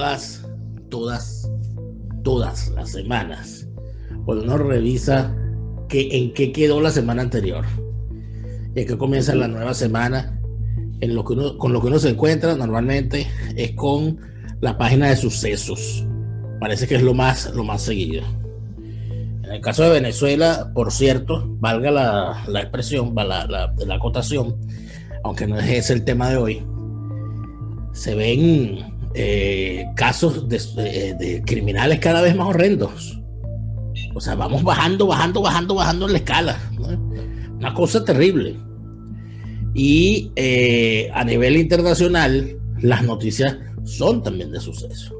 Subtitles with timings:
[0.00, 0.46] todas,
[0.88, 1.50] todas,
[2.24, 3.68] todas las semanas,
[4.24, 5.36] cuando uno revisa
[5.90, 7.66] que, en qué quedó la semana anterior
[8.74, 10.40] y qué comienza la nueva semana,
[11.00, 14.18] en lo que uno, con lo que uno se encuentra normalmente es con
[14.62, 16.06] la página de sucesos.
[16.60, 18.22] Parece que es lo más, lo más seguido.
[18.78, 24.56] En el caso de Venezuela, por cierto, valga la, la expresión, la, la, la acotación,
[25.24, 26.66] aunque no es el tema de hoy,
[27.92, 33.20] se ven eh, casos de, criminales cada vez más horrendos.
[34.14, 36.60] O sea, vamos bajando, bajando, bajando, bajando en la escala.
[37.58, 38.56] Una cosa terrible.
[39.74, 45.16] Y eh, a nivel internacional, las noticias son también de suceso.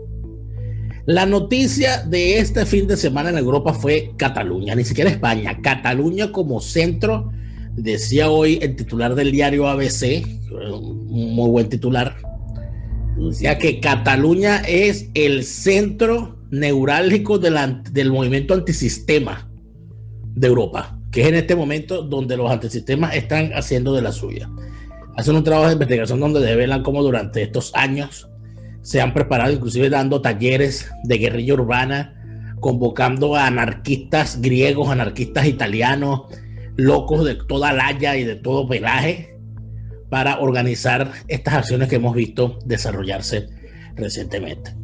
[1.07, 5.61] La noticia de este fin de semana en Europa fue Cataluña, ni siquiera España.
[5.63, 7.33] Cataluña como centro,
[7.75, 10.25] decía hoy el titular del diario ABC,
[10.73, 12.17] un muy buen titular,
[13.41, 19.49] ya que Cataluña es el centro neurálgico del movimiento antisistema
[20.35, 24.49] de Europa, que es en este momento donde los antisistemas están haciendo de la suya.
[25.17, 28.29] Hacen un trabajo de investigación donde develan cómo durante estos años
[28.83, 32.17] se han preparado, inclusive dando talleres de guerrilla urbana,
[32.61, 36.23] convocando a anarquistas griegos, anarquistas italianos,
[36.77, 39.37] locos de toda laya y de todo pelaje,
[40.11, 43.49] para organizar estas acciones que hemos visto desarrollarse
[43.95, 44.75] recientemente.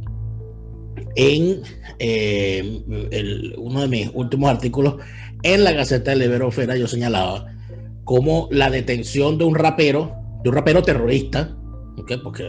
[1.17, 1.63] En
[1.99, 4.97] eh, uno de mis últimos artículos
[5.43, 7.47] en la Gaceta de Liberofera yo señalaba
[8.05, 11.57] como la detención de un rapero, de un rapero terrorista,
[12.23, 12.45] porque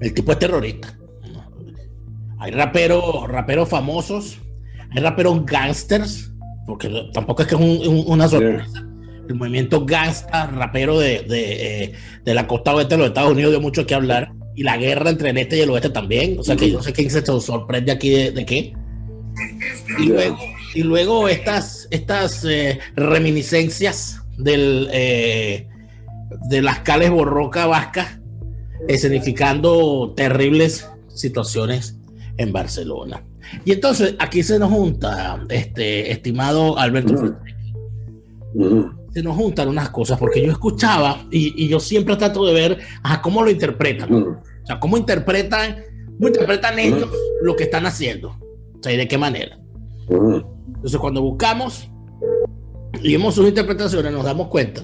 [0.00, 0.98] el tipo es terrorista.
[2.38, 4.38] Hay raperos, raperos famosos,
[4.90, 6.32] hay raperos gangsters,
[6.66, 7.60] porque tampoco es que es
[8.06, 8.93] una sorpresa
[9.28, 11.92] el movimiento gangsta, rapero de, de, eh,
[12.24, 14.32] de, la costa oeste de los Estados Unidos dio mucho que hablar.
[14.56, 16.38] Y la guerra entre el este y el oeste también.
[16.38, 18.72] O sea que yo no sé quién se sorprende aquí de, qué.
[19.98, 20.38] Y luego,
[20.74, 25.66] y luego estas, estas eh, reminiscencias del, eh,
[26.48, 28.20] de las cales borroca vasca,
[28.88, 31.96] escenificando terribles situaciones
[32.36, 33.24] en Barcelona.
[33.64, 37.36] Y entonces aquí se nos junta, este estimado Alberto
[39.14, 43.22] se nos juntan unas cosas, porque yo escuchaba y, yo siempre trato de ver a
[43.22, 44.12] cómo lo interpretan.
[44.12, 45.84] O sea, cómo interpretan,
[46.16, 47.08] cómo interpretan ellos
[47.40, 48.30] lo que están haciendo.
[48.30, 49.56] O sea, y de qué manera.
[50.08, 51.88] Entonces, cuando buscamos
[53.00, 54.82] y vemos sus interpretaciones, nos damos cuenta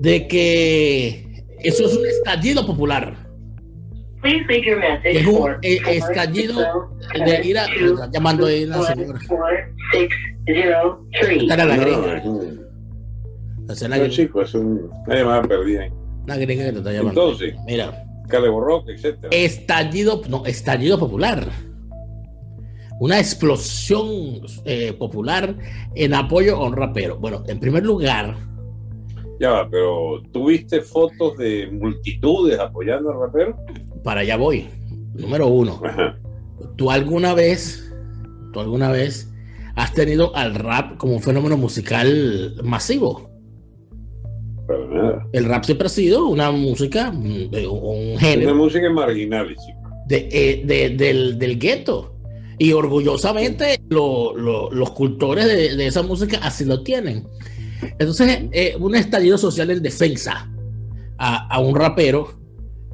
[0.00, 3.23] de que eso es un estallido popular.
[5.04, 7.66] Es un eh, estallido de ira.
[8.10, 9.20] llamando ahí una señora.
[11.12, 12.22] Está la gringa.
[13.98, 15.88] No, chico, es un, una llamada perdida.
[16.24, 17.20] Una gringa que te está llamando.
[17.22, 18.00] Entonces, mira.
[18.28, 19.28] Caleborroque, etcétera.
[19.30, 21.46] Estallido, no, estallido popular.
[23.00, 25.54] Una explosión eh, popular
[25.94, 27.18] en apoyo a un rapero.
[27.18, 28.36] Bueno, en primer lugar.
[29.40, 33.58] Ya va, pero ¿tuviste fotos de multitudes apoyando al rapero?
[34.04, 34.68] Para allá voy.
[35.14, 35.80] Número uno.
[36.76, 37.92] ¿Tú alguna vez,
[38.52, 39.32] tú alguna vez
[39.74, 43.30] has tenido al rap como un fenómeno musical masivo.
[45.32, 48.52] El rap siempre ha sido una música, un género.
[48.52, 49.54] Una música marginal,
[50.06, 52.12] de, eh, del, del gueto.
[52.56, 57.26] Y orgullosamente los cultores de, esa música así lo tienen.
[57.98, 60.48] Entonces, eh, un estallido social en defensa
[61.18, 62.43] a, a un rapero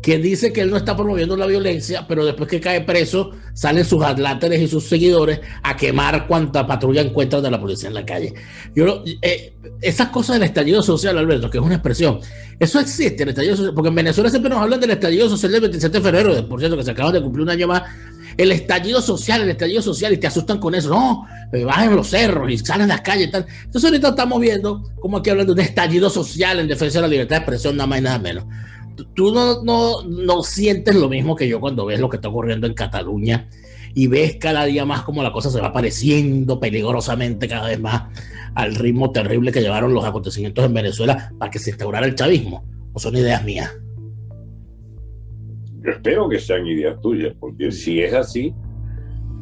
[0.03, 3.85] que dice que él no está promoviendo la violencia, pero después que cae preso, salen
[3.85, 8.07] sus atláteres y sus seguidores a quemar cuanta patrulla encuentran de la policía en la
[8.07, 8.33] calle.
[8.75, 12.21] Yo, eh, esas cosas del estallido social, Alberto, que es una expresión,
[12.59, 15.61] eso existe, el estallido social, porque en Venezuela siempre nos hablan del estallido social del
[15.63, 17.83] 27 de febrero, por cierto, que se acaba de cumplir un año más.
[18.37, 20.89] El estallido social, el estallido social, y te asustan con eso.
[20.89, 23.45] No, eh, bajen los cerros y salen las calles y tal.
[23.65, 27.09] Entonces, ahorita estamos viendo como aquí hablando de un estallido social en defensa de la
[27.09, 28.45] libertad de expresión, nada más y nada menos
[29.15, 32.67] tú no, no, no sientes lo mismo que yo cuando ves lo que está ocurriendo
[32.67, 33.49] en Cataluña
[33.95, 38.05] y ves cada día más como la cosa se va pareciendo peligrosamente cada vez más
[38.55, 42.65] al ritmo terrible que llevaron los acontecimientos en Venezuela para que se instaurara el chavismo.
[42.93, 43.73] ¿O son ideas mías?
[45.83, 48.53] Yo espero que sean ideas tuyas, porque si es así,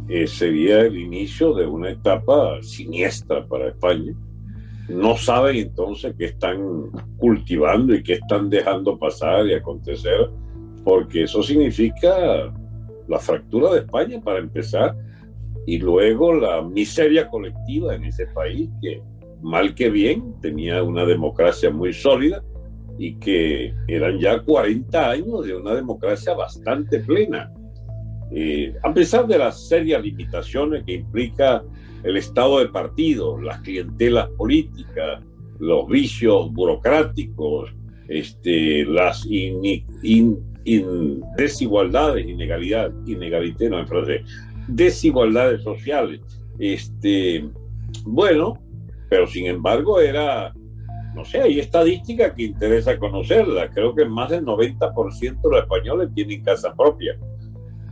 [0.09, 4.15] eh, sería el inicio de una etapa siniestra para España
[4.89, 10.31] no saben entonces qué están cultivando y qué están dejando pasar y acontecer,
[10.85, 12.53] porque eso significa
[13.07, 14.97] la fractura de España para empezar
[15.67, 19.03] y luego la miseria colectiva en ese país que
[19.43, 22.43] mal que bien tenía una democracia muy sólida
[22.99, 27.53] y que eran ya 40 años de una democracia bastante plena.
[28.31, 31.63] Eh, a pesar de las serias limitaciones que implica
[32.03, 35.23] el estado de partido, las clientelas políticas,
[35.59, 37.73] los vicios burocráticos,
[38.09, 39.27] este, las
[41.37, 44.23] desigualdades, inegalidad, inegalité, no en francés,
[44.69, 46.21] desigualdades sociales.
[46.59, 47.49] Este,
[48.05, 48.59] bueno,
[49.09, 50.53] pero sin embargo era,
[51.15, 53.71] no sé, hay estadísticas que interesa conocerla.
[53.71, 57.19] Creo que más del 90% de los españoles tienen casa propia.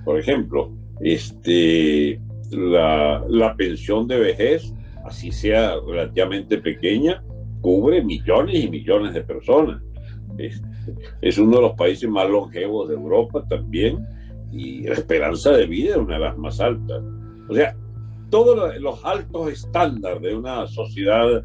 [0.05, 2.21] Por ejemplo, este,
[2.51, 4.73] la, la pensión de vejez,
[5.05, 7.23] así sea relativamente pequeña,
[7.61, 9.83] cubre millones y millones de personas.
[10.39, 10.63] Es,
[11.21, 14.07] es, uno de los países más longevos de Europa también
[14.53, 17.03] y la esperanza de vida es una de las más altas.
[17.49, 17.75] O sea,
[18.31, 21.43] todos los altos estándares de una sociedad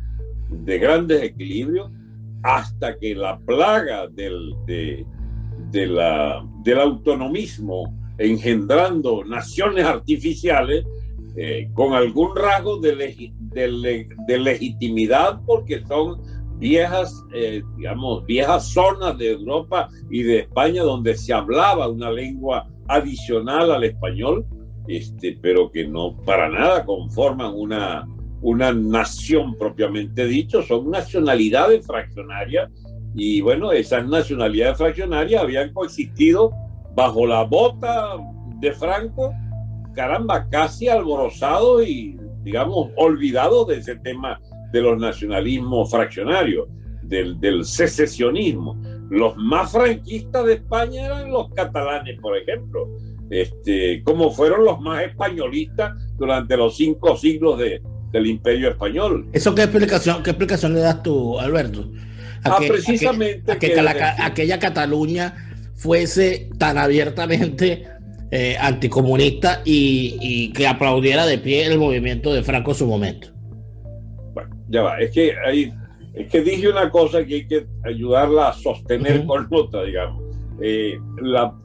[0.49, 1.89] de grandes equilibrios
[2.43, 5.05] hasta que la plaga del, de,
[5.71, 10.85] de la, del autonomismo engendrando naciones artificiales
[11.35, 13.17] eh, con algún rasgo de,
[14.27, 16.21] legitimidad porque son
[16.57, 22.67] viejas, eh, digamos, viejas zonas de Europa y de España donde se hablaba una lengua
[22.87, 24.45] adicional al español,
[24.87, 28.05] este, pero que no para nada conforman una,
[28.41, 32.69] una nación propiamente dicho, son nacionalidades fraccionarias.
[33.15, 36.51] Y bueno, esas nacionalidades fraccionarias habían coexistido
[36.95, 38.17] bajo la bota
[38.59, 39.33] de Franco
[39.93, 44.39] caramba, casi alborozado y, digamos, olvidado de ese tema
[44.71, 46.67] de los nacionalismos fraccionarios,
[47.03, 48.81] del, del secesionismo.
[49.09, 52.87] Los más franquistas de España eran los catalanes, por ejemplo,
[53.29, 59.27] este, como fueron los más españolistas durante los cinco siglos de, del Imperio Español.
[59.33, 61.89] ¿Eso qué explicación, qué explicación le das tú, Alberto?
[62.45, 63.57] ah, precisamente.
[63.57, 65.50] que, aquella Cataluña
[65.81, 67.87] fuese tan abiertamente
[68.29, 73.29] eh, anticomunista y, que aplaudiera de pie el movimiento de Franco en su momento.
[74.33, 75.73] Bueno, ya va, es que ahí,
[76.13, 80.23] es que dije una cosa que hay que ayudarla a sostener con nota, digamos.
[80.61, 80.99] Eh,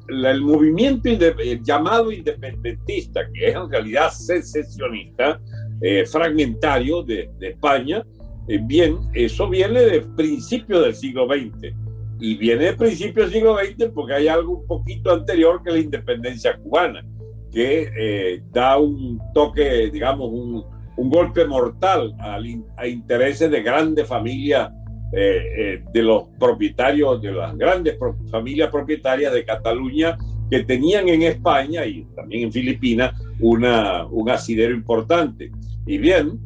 [0.09, 1.11] el movimiento
[1.63, 5.39] llamado independentista, que es en realidad secesionista,
[5.83, 8.03] eh, fragmentario de, de España,
[8.63, 11.86] bien, eso viene del principio del siglo XX
[12.19, 15.79] y viene de principios del siglo XX porque hay algo un poquito anterior que la
[15.79, 17.05] independencia cubana,
[17.53, 20.65] que eh, da un toque, digamos, un,
[20.97, 24.71] un golpe mortal a intereses de grandes familias
[25.13, 27.99] eh, eh, de los propietarios, de las grandes
[28.31, 30.17] familias propietarias de Cataluña
[30.51, 35.51] que tenían en España y también en Filipinas una, un asidero importante.
[35.87, 36.41] Y bien,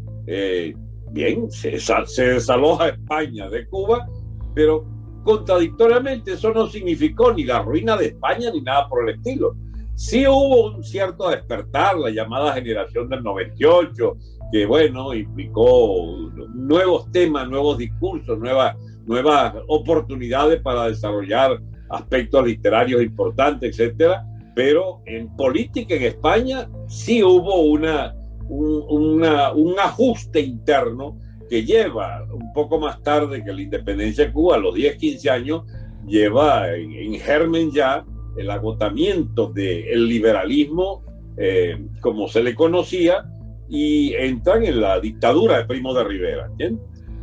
[1.12, 4.06] bien, se, se desaloja España de Cuba,
[4.54, 9.54] pero contradictoriamente eso no significó ni la ruina de España ni nada por el estilo.
[9.94, 14.16] Sí hubo un cierto despertar, la llamada generación del 98,
[14.50, 18.76] que bueno, implicó nuevos temas, nuevos discursos, nuevas,
[19.06, 24.24] nuevas oportunidades para desarrollar aspectos literarios importantes, etcétera.
[24.54, 28.14] Pero en política en España sí hubo una,
[28.48, 31.18] un, un ajuste interno
[31.50, 35.64] que lleva un poco más tarde que la independencia de Cuba, los 10, 15 años,
[36.06, 38.04] lleva en, germen ya
[38.36, 41.04] el agotamiento del liberalismo
[41.36, 43.24] eh, como se le conocía
[43.68, 46.50] y entran en la dictadura de Primo de Rivera.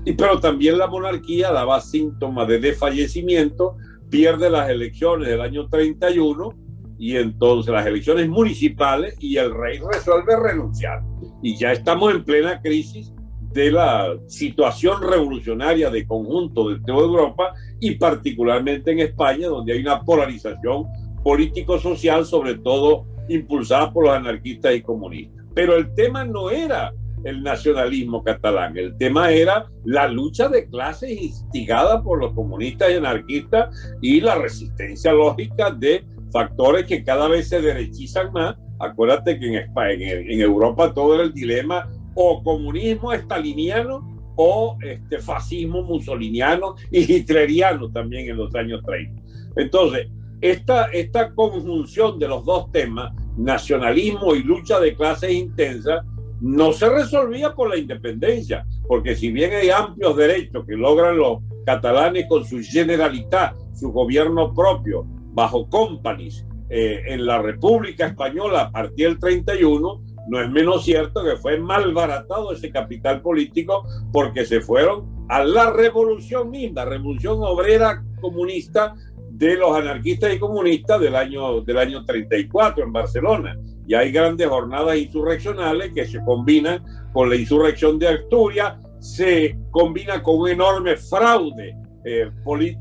[0.03, 3.77] Y, pero también la monarquía daba síntomas de desfallecimiento,
[4.09, 6.53] pierde las elecciones del año 31
[6.99, 11.01] y entonces las elecciones municipales y el rey resuelve renunciar.
[11.41, 13.13] Y ya estamos en plena crisis
[13.57, 19.79] de la situación revolucionaria de conjunto de toda Europa y particularmente en España, donde hay
[19.79, 20.85] una polarización
[21.23, 25.43] político-social, sobre todo impulsada por los anarquistas y comunistas.
[25.55, 31.19] Pero el tema no era el nacionalismo catalán, el tema era la lucha de clases
[31.19, 37.49] instigada por los comunistas y anarquistas y la resistencia lógica de factores que cada vez
[37.49, 38.55] se derechizan más.
[38.79, 45.19] Acuérdate que en, España, en Europa todo era el dilema o comunismo estaliniano o este
[45.19, 49.21] fascismo musoliniano y hitleriano también en los años 30.
[49.55, 50.07] Entonces,
[50.41, 56.03] esta, esta conjunción de los dos temas, nacionalismo y lucha de clases intensa,
[56.41, 61.39] no se resolvía por la independencia, porque si bien hay amplios derechos que logran los
[61.65, 68.71] catalanes con su generalidad, su gobierno propio, bajo companies eh, en la República Española a
[68.71, 74.61] partir del 31, no es menos cierto que fue malbaratado ese capital político porque se
[74.61, 78.95] fueron a la revolución misma, revolución obrera comunista
[79.29, 83.57] de los anarquistas y comunistas del año, del año 34 en Barcelona.
[83.85, 90.21] Y hay grandes jornadas insurreccionales que se combinan con la insurrección de Asturias, se combina
[90.23, 92.29] con un enorme fraude eh,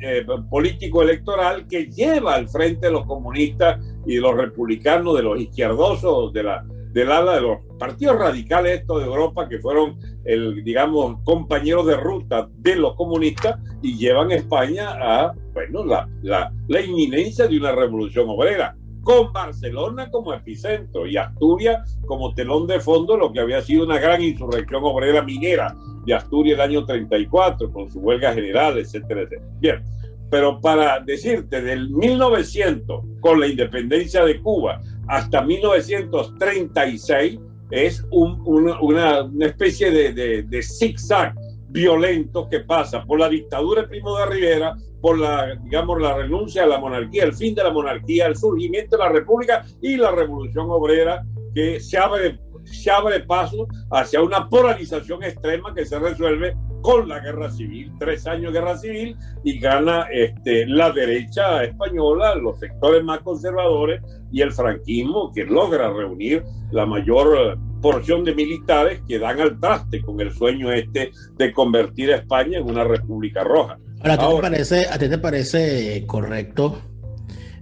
[0.00, 5.40] eh, político electoral que lleva al frente de los comunistas y los republicanos, de los
[5.40, 6.64] izquierdosos, de la,
[6.96, 11.94] del ala de los partidos radicales estos de Europa que fueron el digamos compañeros de
[11.94, 17.58] ruta de los comunistas y llevan a España a bueno la, la, la inminencia de
[17.58, 23.40] una revolución obrera con Barcelona como epicentro y Asturias como telón de fondo, lo que
[23.40, 25.76] había sido una gran insurrección obrera minera
[26.06, 29.48] de Asturias el año 34, con su huelga general, etcétera, etcétera.
[29.60, 29.84] Bien,
[30.30, 37.38] pero para decirte, del 1900, con la independencia de Cuba, hasta 1936,
[37.70, 41.34] es una, una, especie de, de, de zigzag
[41.68, 46.64] violento que pasa por la dictadura de Primo de Rivera, por la, digamos, la renuncia
[46.64, 50.10] a la monarquía, el fin de la monarquía, el surgimiento de la república y la
[50.10, 56.56] revolución obrera que se abre, se abre paso hacia una polarización extrema que se resuelve
[56.86, 62.36] con la guerra civil, tres años de guerra civil, y gana este, la derecha española,
[62.36, 64.00] los sectores más conservadores
[64.30, 70.00] y el franquismo, que logra reunir la mayor porción de militares que dan al traste
[70.00, 73.78] con el sueño este de convertir a España en una república roja.
[74.02, 76.78] Ahora, ¿a ti, te, parece, ¿a ti te parece correcto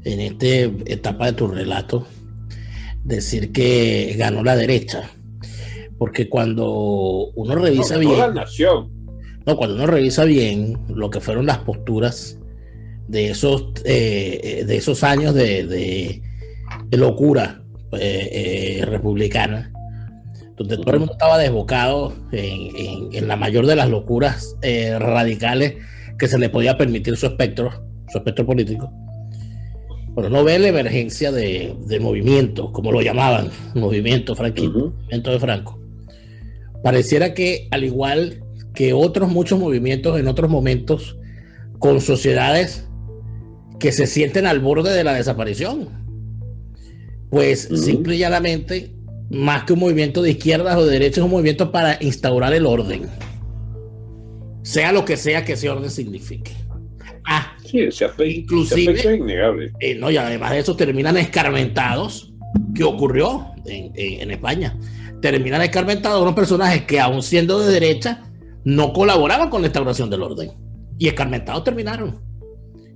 [0.04, 0.46] en esta
[0.84, 2.06] etapa de tu relato
[3.02, 5.08] decir que ganó la derecha?
[5.96, 6.68] Porque cuando
[7.36, 8.18] uno revisa bien...
[8.18, 8.93] La nación.
[9.46, 12.38] No, cuando uno revisa bien lo que fueron las posturas
[13.08, 16.22] de esos, eh, de esos años de, de,
[16.96, 19.70] locura eh, eh, republicana,
[20.56, 24.56] donde todo el mundo estaba desbocado en, en, la mayor de las locuras
[24.98, 25.74] radicales
[26.18, 27.70] que se le podía permitir su espectro,
[28.10, 28.92] su espectro político.
[30.14, 35.40] Pero no ve la emergencia de, de movimiento, como lo llamaban, movimiento franquismo, movimiento de
[35.40, 35.80] Franco.
[36.84, 38.43] Pareciera que, al igual
[38.74, 41.16] que otros muchos movimientos en otros momentos,
[41.78, 42.88] con sociedades
[43.78, 45.88] que se sienten al borde de la desaparición,
[47.30, 48.94] pues simple y llanamente,
[49.30, 52.66] más que un movimiento de izquierdas o de derechas, es un movimiento para instaurar el
[52.66, 53.08] orden
[54.64, 56.52] sea lo que sea que ese orden signifique.
[57.26, 59.72] Ah, sí, ese aspecto, inclusive, innegable.
[59.78, 62.32] Eh, no, y además de eso terminan escarmentados,
[62.74, 64.76] que ocurrió en, en, España.
[65.20, 68.22] Terminan escarmentados unos personajes que, aun siendo de derecha,
[68.64, 70.52] no colaboraban con la instauración del orden.
[70.98, 72.20] Y escarmentados terminaron.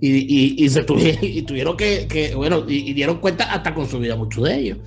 [0.00, 3.88] Y, y, y se tuvieron, y tuvieron que, que, bueno, y, dieron cuenta hasta con
[3.88, 4.78] su vida muchos de ellos.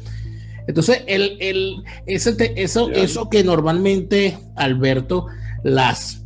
[0.68, 5.28] Entonces, el, el, ese, eso, eso que normalmente, Alberto,
[5.64, 6.24] las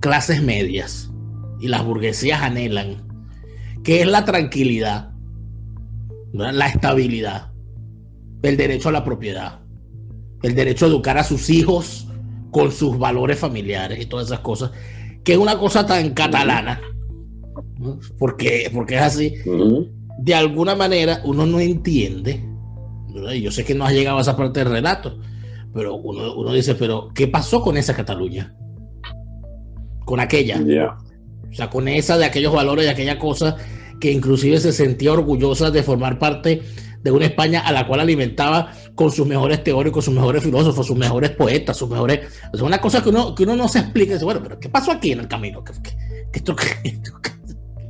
[0.00, 1.10] clases medias
[1.60, 3.06] y las burguesías anhelan,
[3.82, 5.10] que es la tranquilidad,
[6.32, 7.52] la estabilidad,
[8.42, 9.60] el derecho a la propiedad,
[10.42, 12.05] el derecho a educar a sus hijos
[12.56, 14.70] con sus valores familiares y todas esas cosas,
[15.22, 16.80] que es una cosa tan catalana,
[18.18, 19.34] porque, porque es así,
[20.18, 22.42] de alguna manera uno no entiende,
[23.34, 25.18] y yo sé que no ha llegado a esa parte del relato,
[25.74, 28.56] pero uno, uno dice, pero ¿qué pasó con esa Cataluña?
[30.06, 30.58] con aquella.
[31.50, 33.56] O sea, con esa de aquellos valores, de aquella cosa
[34.00, 36.62] que inclusive se sentía orgullosa de formar parte
[37.06, 40.96] de una España a la cual alimentaba con sus mejores teóricos, sus mejores filósofos, sus
[40.96, 42.40] mejores poetas, sus mejores...
[42.52, 44.14] Es una cosa que uno, que uno no se explica.
[44.14, 45.62] Dice, bueno, pero ¿qué pasó aquí en el camino?
[45.62, 45.72] ¿Qué,
[46.32, 46.92] qué, qué,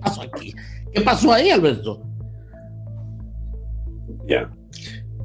[0.02, 0.54] pasó aquí?
[0.92, 2.02] ¿Qué pasó ahí, Alberto?
[4.28, 4.50] Ya.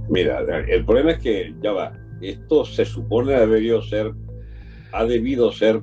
[0.10, 4.14] Mira, el problema es que, ya va, esto se supone debió ser,
[4.94, 5.82] ha debido ser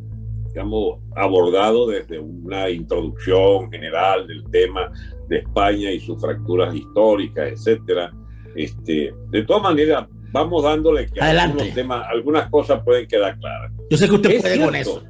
[0.48, 4.90] digamos, abordado desde una introducción general del tema
[5.28, 8.12] de España y sus fracturas históricas, etcétera.
[8.54, 13.72] Este, de todas maneras, vamos dándole que algunos temas, algunas cosas pueden quedar claras.
[13.90, 15.02] Yo sé que usted puede con eso.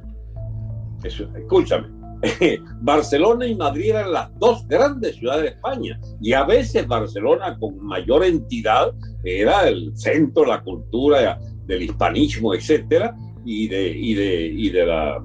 [1.03, 1.27] eso.
[1.35, 1.87] Escúchame,
[2.81, 7.79] Barcelona y Madrid eran las dos grandes ciudades de España y a veces Barcelona con
[7.83, 14.45] mayor entidad era el centro de la cultura del hispanismo, etcétera, y de, y de,
[14.47, 15.23] y de la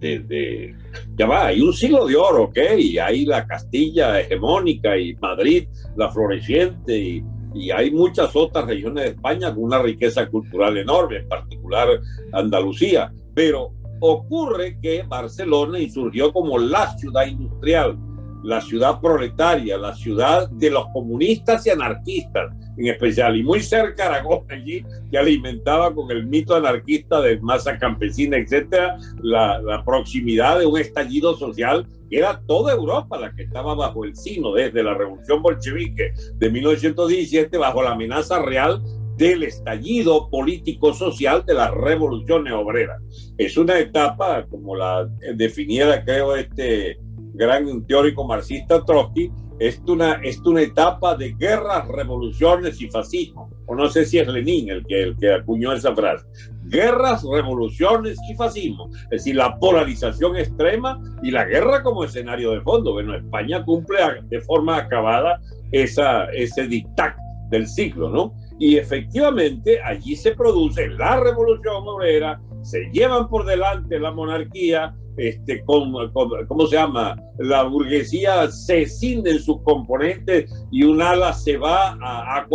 [0.00, 0.74] de,
[1.16, 2.58] ya va, hay un siglo de oro, ¿ok?
[2.78, 7.24] Y hay la Castilla hegemónica y Madrid la floreciente y,
[7.54, 11.88] y, hay muchas otras regiones de España con una riqueza cultural enorme, en particular
[12.32, 13.12] Andalucía.
[13.34, 17.96] Pero ocurre que Barcelona insurgió como la ciudad industrial
[18.44, 24.06] la ciudad proletaria, la ciudad de los comunistas y anarquistas en especial, y muy cerca
[24.06, 30.58] Aragón allí, que alimentaba con el mito anarquista de masa campesina, etcétera, la, la proximidad
[30.58, 34.82] de un estallido social que era toda Europa la que estaba bajo el sino desde
[34.82, 38.82] la revolución bolchevique de 1917, bajo la amenaza real
[39.16, 43.00] del estallido político-social de las revoluciones obreras.
[43.38, 46.98] Es una etapa, como la definiera, creo, este
[47.34, 53.50] gran teórico marxista Trotsky, es una, es una etapa de guerras, revoluciones y fascismo.
[53.66, 56.26] O no sé si es Lenin el que, el que acuñó esa frase.
[56.64, 58.90] Guerras, revoluciones y fascismo.
[59.04, 62.92] Es decir, la polarización extrema y la guerra como escenario de fondo.
[62.92, 67.16] Bueno, España cumple de forma acabada esa, ese dictat
[67.50, 68.34] del siglo, ¿no?
[68.58, 75.62] Y efectivamente allí se produce la revolución obrera, se llevan por delante la monarquía, este,
[75.64, 77.16] con, ¿cómo se llama?
[77.38, 82.46] La burguesía se cinde en sus componentes y un ala se va a,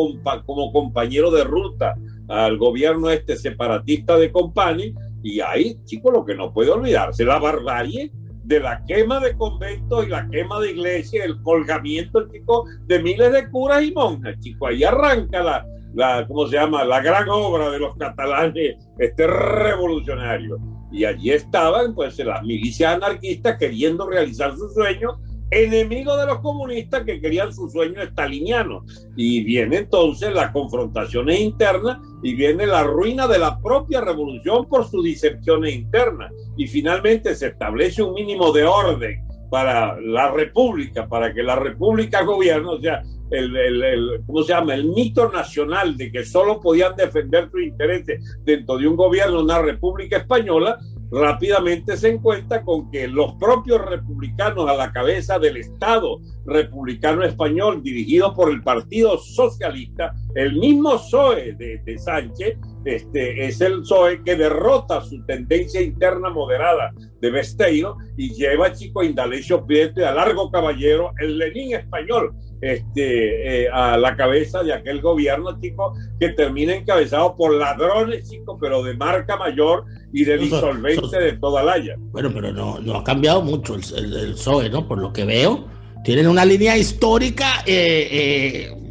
[0.46, 1.96] como compañero de ruta
[2.28, 7.40] al gobierno este separatista de Company y ahí, chicos, lo que no puede olvidarse, la
[7.40, 8.12] barbarie
[8.44, 13.32] de la quema de conventos y la quema de iglesias, el colgamiento, chico, de miles
[13.32, 16.84] de curas y monjas, chicos, ahí arranca la, la, ¿cómo se llama?
[16.84, 20.58] La gran obra de los catalanes, este revolucionario.
[20.92, 25.20] Y allí estaban, pues, las milicias anarquistas queriendo realizar su sueño,
[25.52, 28.86] enemigos de los comunistas que querían su sueño estaliniano.
[29.16, 34.88] Y viene entonces las confrontaciones internas y viene la ruina de la propia revolución por
[34.88, 36.32] sus disensiones internas.
[36.58, 42.22] Y finalmente se establece un mínimo de orden para la república, para que la república
[42.24, 44.74] gobierne, o sea, el, el, ¿cómo se llama?
[44.74, 49.62] El mito nacional de que solo podían defender sus intereses dentro de un gobierno, una
[49.62, 50.80] república española,
[51.12, 57.82] rápidamente se encuentra con que los propios republicanos a la cabeza del Estado republicano español,
[57.82, 64.36] dirigido por el Partido Socialista, el mismo PSOE de, Sánchez, este, es el PSOE que
[64.36, 70.14] derrota su tendencia interna moderada de Besteiro y lleva a Chico Indalecio Prieto y a
[70.14, 76.30] Largo Caballero, el Lenín español, este, eh, a la cabeza de aquel gobierno, chico, que
[76.30, 81.74] termina encabezado por ladrones, chico, pero de marca mayor y de disolvente de toda la
[81.74, 81.96] haya.
[81.98, 84.88] Bueno, pero no, no ha cambiado mucho el, el, PSOE, ¿no?
[84.88, 85.66] Por lo que veo,
[86.04, 87.64] tienen una línea histórica.
[87.66, 88.89] Eh, eh,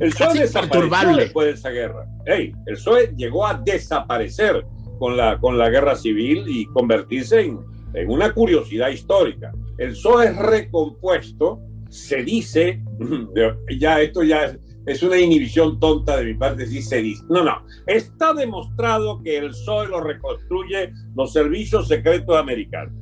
[0.00, 2.06] el PSOE desapareció después de esa guerra.
[2.26, 4.64] Hey, el PSOE llegó a desaparecer
[4.98, 7.58] con la, con la guerra civil y convertirse en,
[7.94, 9.52] en una curiosidad histórica.
[9.78, 12.82] El PSOE es recompuesto se dice,
[13.78, 14.56] ya esto ya
[14.86, 17.24] es, una inhibición tonta de mi parte, si se dice.
[17.28, 22.94] No, no, está demostrado que el PSOE lo reconstruye los servicios secretos americanos.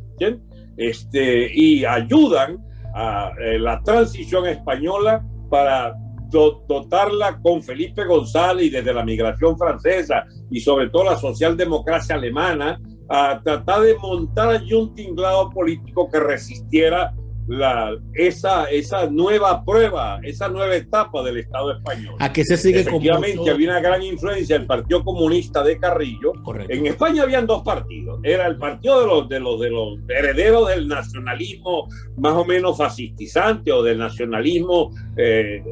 [0.76, 2.59] Este, y ayudan
[2.94, 5.94] a eh, la transición española para
[6.31, 12.81] dotarla con Felipe González y desde la migración francesa y sobre todo la socialdemocracia alemana
[13.09, 17.15] a tratar de montar allí un tinglado político que resistiera
[17.47, 22.15] la, esa, esa nueva prueba, esa nueva etapa del Estado español.
[22.19, 26.33] ¿A qué se sigue Efectivamente, había una gran influencia del Partido Comunista de Carrillo.
[26.69, 28.21] En España habían dos partidos.
[28.23, 32.79] Era el partido de los, de los, de los herederos del nacionalismo más o menos
[32.79, 35.63] fascistizante o del nacionalismo, eh,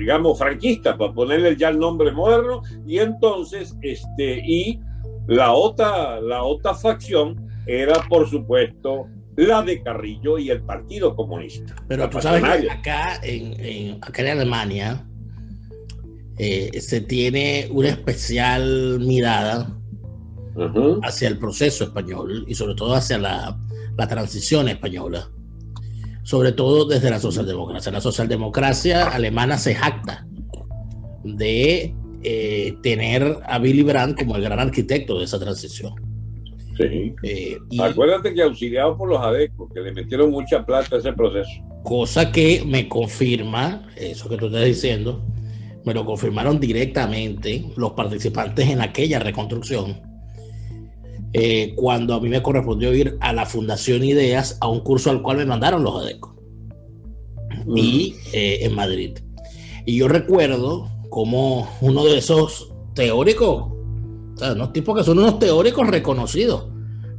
[0.00, 2.62] digamos, franquista, para ponerle ya el nombre moderno.
[2.86, 4.80] Y entonces, este, y
[5.28, 11.74] la otra, la otra facción era, por supuesto, la de Carrillo y el Partido Comunista.
[11.88, 15.06] Pero tú sabes que acá en, acá en Alemania
[16.38, 19.76] eh, se tiene una especial mirada
[21.02, 23.56] hacia el proceso español y sobre todo hacia la,
[23.96, 25.30] la, transición española,
[26.22, 27.92] sobre todo desde la socialdemocracia.
[27.92, 30.26] La socialdemocracia alemana se jacta
[31.24, 35.94] de eh, tener a Willy Brandt como el gran arquitecto de esa transición.
[37.22, 41.50] Eh, Acuérdate que auxiliado por los ADECO, que le metieron mucha plata a ese proceso.
[41.82, 45.22] Cosa que me confirma, eso que tú estás diciendo,
[45.84, 50.09] me lo confirmaron directamente los participantes en aquella reconstrucción.
[51.32, 55.22] Eh, cuando a mí me correspondió ir a la Fundación Ideas a un curso al
[55.22, 56.36] cual me mandaron los ADECO.
[57.76, 59.18] Y eh, en Madrid.
[59.86, 63.80] Y yo recuerdo como uno de esos teóricos
[64.48, 66.66] unos tipos que son unos teóricos reconocidos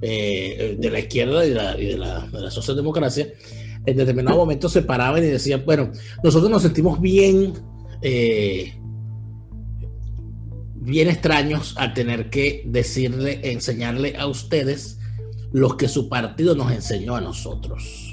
[0.02, 3.32] eh, de la izquierda y de la, de, socialdemocracia,
[3.86, 5.92] en determinado momento se paraban y decían, bueno,
[6.24, 7.54] nosotros nos sentimos bien,
[8.02, 8.74] eh,
[10.82, 15.00] bien extraños al tener que decirle, enseñarle a ustedes
[15.54, 18.08] lo que su partido nos enseñó a nosotros.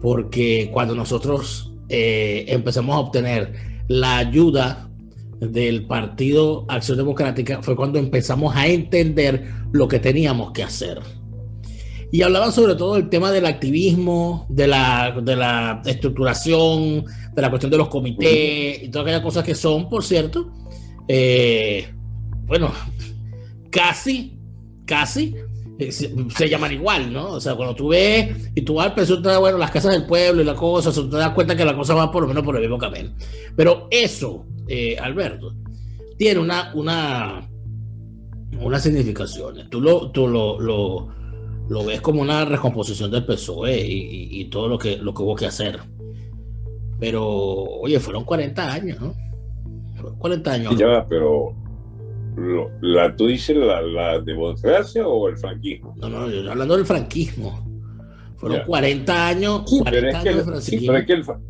[0.00, 3.52] porque cuando nosotros eh, empezamos a obtener
[3.86, 4.90] la ayuda
[5.38, 10.98] del Partido Acción Democrática fue cuando empezamos a entender lo que teníamos que hacer.
[12.10, 17.48] Y hablaban sobre todo del tema del activismo, de la, de la estructuración, de la
[17.48, 20.50] cuestión de los comités y todas aquellas cosas que son, por cierto,
[21.14, 21.86] eh,
[22.46, 22.72] bueno,
[23.70, 24.38] casi,
[24.86, 25.34] casi
[25.78, 27.32] eh, se, llaman igual, ¿no?
[27.32, 30.44] O sea, cuando tú ves y tú vas al bueno, las casas del pueblo y
[30.46, 32.78] la cosa, te das cuenta que la cosa va por lo menos por el mismo
[32.78, 33.10] camino.
[33.54, 35.54] Pero eso, eh, Alberto,
[36.16, 37.46] tiene una, una,
[38.58, 39.68] una significación.
[39.68, 44.78] Tú lo, tú lo, lo, ves como una recomposición del PSOE y, y, todo lo
[44.78, 45.78] que, lo que hubo que hacer.
[46.98, 49.31] Pero, oye, fueron 40 años, ¿no?
[50.18, 50.76] 40 años.
[50.76, 51.54] ya, pero
[52.80, 55.94] la, ¿Tú dices la, democracia o el franquismo?
[55.98, 57.68] No, no, yo estoy hablando del franquismo.
[58.36, 59.64] Fueron 40 años,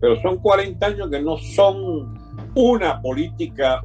[0.01, 2.19] pero, son 40 años que no son
[2.55, 3.81] una política,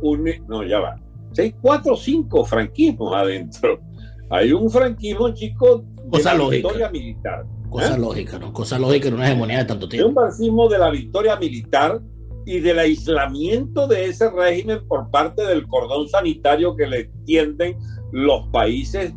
[0.48, 0.96] no, ya va.
[1.38, 3.80] Hay cuatro o cinco franquismos adentro.
[4.30, 6.68] Hay un franquismo, chico, de Cosa la lógica.
[6.68, 7.46] victoria militar.
[7.70, 8.00] Cosa ¿eh?
[8.00, 8.52] lógica, ¿no?
[8.52, 10.10] Cosa lógica en una hegemonía de tanto tiempo.
[10.10, 12.02] Es un franquismo de la victoria militar
[12.48, 17.78] y del aislamiento de ese régimen por parte del cordón sanitario que le tienden
[18.14, 19.14] los países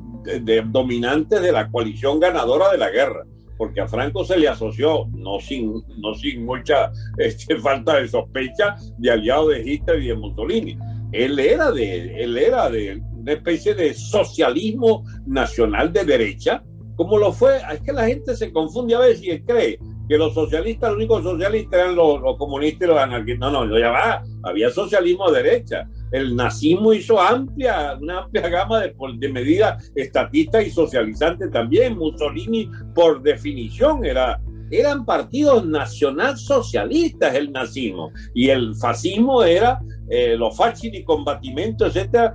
[0.67, 3.25] dominantes de la coalición ganadora de la guerra,
[3.57, 8.75] porque a Franco se le asoció, no sin, no sin mucha este, falta de sospecha,
[8.99, 10.77] de aliado de Hitler y de Mussolini.
[11.13, 16.65] Él era de, él era de una especie de socialismo nacional de derecha,
[16.97, 19.79] como lo fue, es que la gente se confunde a veces y cree
[20.11, 23.53] que los socialistas, los únicos socialistas eran los, comunistas y los anarquistas.
[23.53, 25.89] No, no, ya va, había socialismo de derecha.
[26.11, 31.97] El nazismo hizo amplia, una amplia gama de, de medidas estatistas y socializantes también.
[31.97, 34.41] Mussolini, por definición, era,
[34.73, 38.11] eran partidos nacional socialistas el nazismo.
[38.35, 42.35] Y el fascismo era eh, los fascistas y combatimento, etcétera.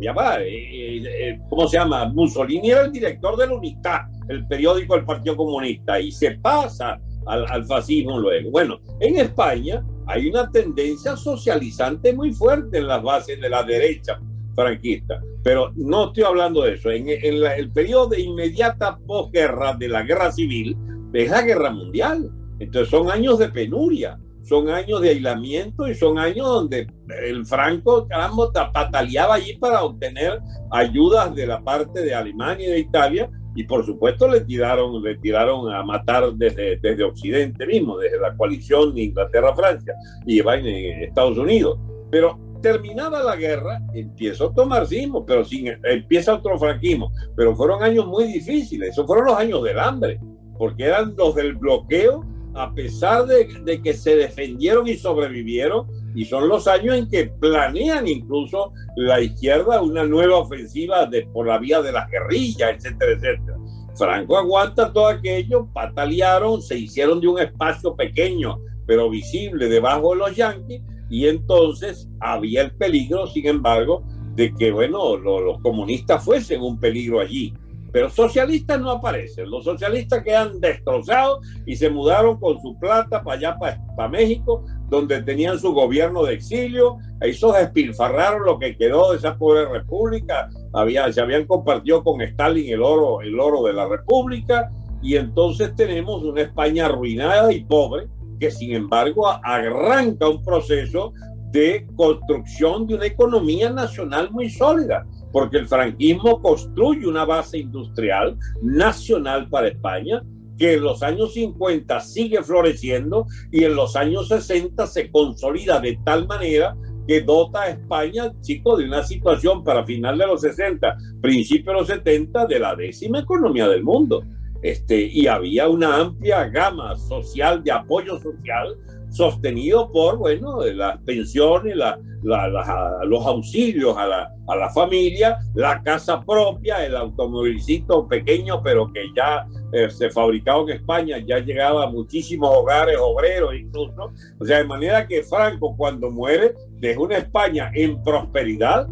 [0.00, 2.04] ya va, eh, eh, ¿cómo se llama?
[2.10, 7.00] Mussolini era el director de la UNITAD, el periódico del Partido Comunista, y se pasa
[7.28, 8.50] al, fascismo luego.
[8.50, 14.18] Bueno, en España hay una tendencia socializante muy fuerte en las bases de la derecha
[14.54, 16.90] franquista, pero no estoy hablando de eso.
[16.90, 20.76] En, el periodo de inmediata posguerra de la guerra civil,
[21.12, 22.30] es la guerra mundial.
[22.58, 26.86] Entonces son años de penuria, son años de aislamiento y son años donde
[27.22, 32.78] el Franco, caramba, pataleaba allí para obtener ayudas de la parte de Alemania y de
[32.80, 38.20] Italia y por supuesto le tiraron, le tiraron a matar desde, desde Occidente mismo, desde
[38.20, 39.94] la coalición de Inglaterra-Francia
[40.24, 41.76] y en Estados Unidos.
[42.08, 47.10] Pero terminada la guerra, empieza otro marxismo, pero sin, empieza otro franquismo.
[47.34, 50.20] Pero fueron años muy difíciles, esos fueron los años del hambre,
[50.56, 56.48] porque eran los del bloqueo, a pesar de que se defendieron y sobrevivieron, y son
[56.48, 61.92] los años en que planean incluso la izquierda una nueva ofensiva por la vía de
[61.92, 63.56] las guerrillas, etcétera, etcétera.
[63.94, 70.16] Franco aguanta todo aquello, patalearon, se hicieron de un espacio pequeño, pero visible debajo de
[70.16, 74.02] los yanquis, y entonces había el peligro, sin embargo,
[74.34, 77.54] de que, bueno, los comunistas fuesen un peligro allí.
[77.92, 79.50] Pero socialistas no aparecen.
[79.50, 85.22] Los socialistas quedan destrozados y se mudaron con su plata para allá, para, México, donde
[85.22, 86.98] tenían su gobierno de exilio.
[87.20, 90.48] Esos despilfarraron lo que quedó de esa pobre república.
[90.72, 94.70] Había, se habían compartido con Stalin el oro, el oro de la república.
[95.02, 98.08] Y entonces tenemos una España arruinada y pobre,
[98.40, 101.12] que sin embargo arranca un proceso
[101.50, 108.38] de construcción de una economía nacional muy sólida porque el franquismo construye una base industrial
[108.62, 110.22] nacional para España
[110.58, 115.98] que en los años 50 sigue floreciendo y en los años 60 se consolida de
[116.04, 120.96] tal manera que dota a España, chicos, de una situación para final de los 60,
[121.22, 124.22] principio de los 70, de la décima economía del mundo.
[124.60, 128.76] Este, y había una amplia gama social de apoyo social
[129.10, 136.22] sostenido por, bueno, las pensiones, la, los auxilios a la, a la familia, la casa
[136.24, 141.90] propia, el automovilcito pequeño, pero que ya eh, se fabricaba en España, ya llegaba a
[141.90, 144.10] muchísimos hogares obreros incluso.
[144.38, 148.88] O sea, de manera que Franco cuando muere deja una España en prosperidad,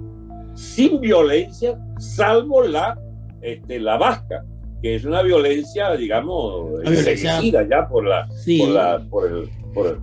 [0.54, 2.98] sin violencia, salvo la,
[3.42, 4.44] este, la vasca
[4.82, 9.48] que es una violencia, digamos, ya por la, por la por el,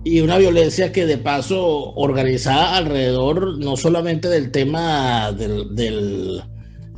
[0.04, 6.42] y una violencia que de paso organizada alrededor no solamente del tema del,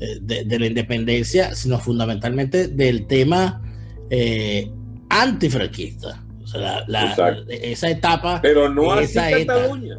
[0.01, 3.63] eh, de, la independencia, sino fundamentalmente del tema
[4.11, 4.71] eh,
[5.09, 6.23] antifranquista.
[6.43, 6.85] O sea,
[7.49, 8.41] esa etapa.
[8.43, 9.99] Pero no así Cataluña.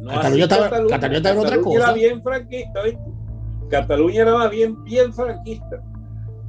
[0.00, 1.76] No Cataluña, estaba, Cataluña, estaba, en otra cosa.
[1.76, 3.00] Era bien franquista, ¿viste?
[3.70, 5.82] Cataluña era bien, bien franquista.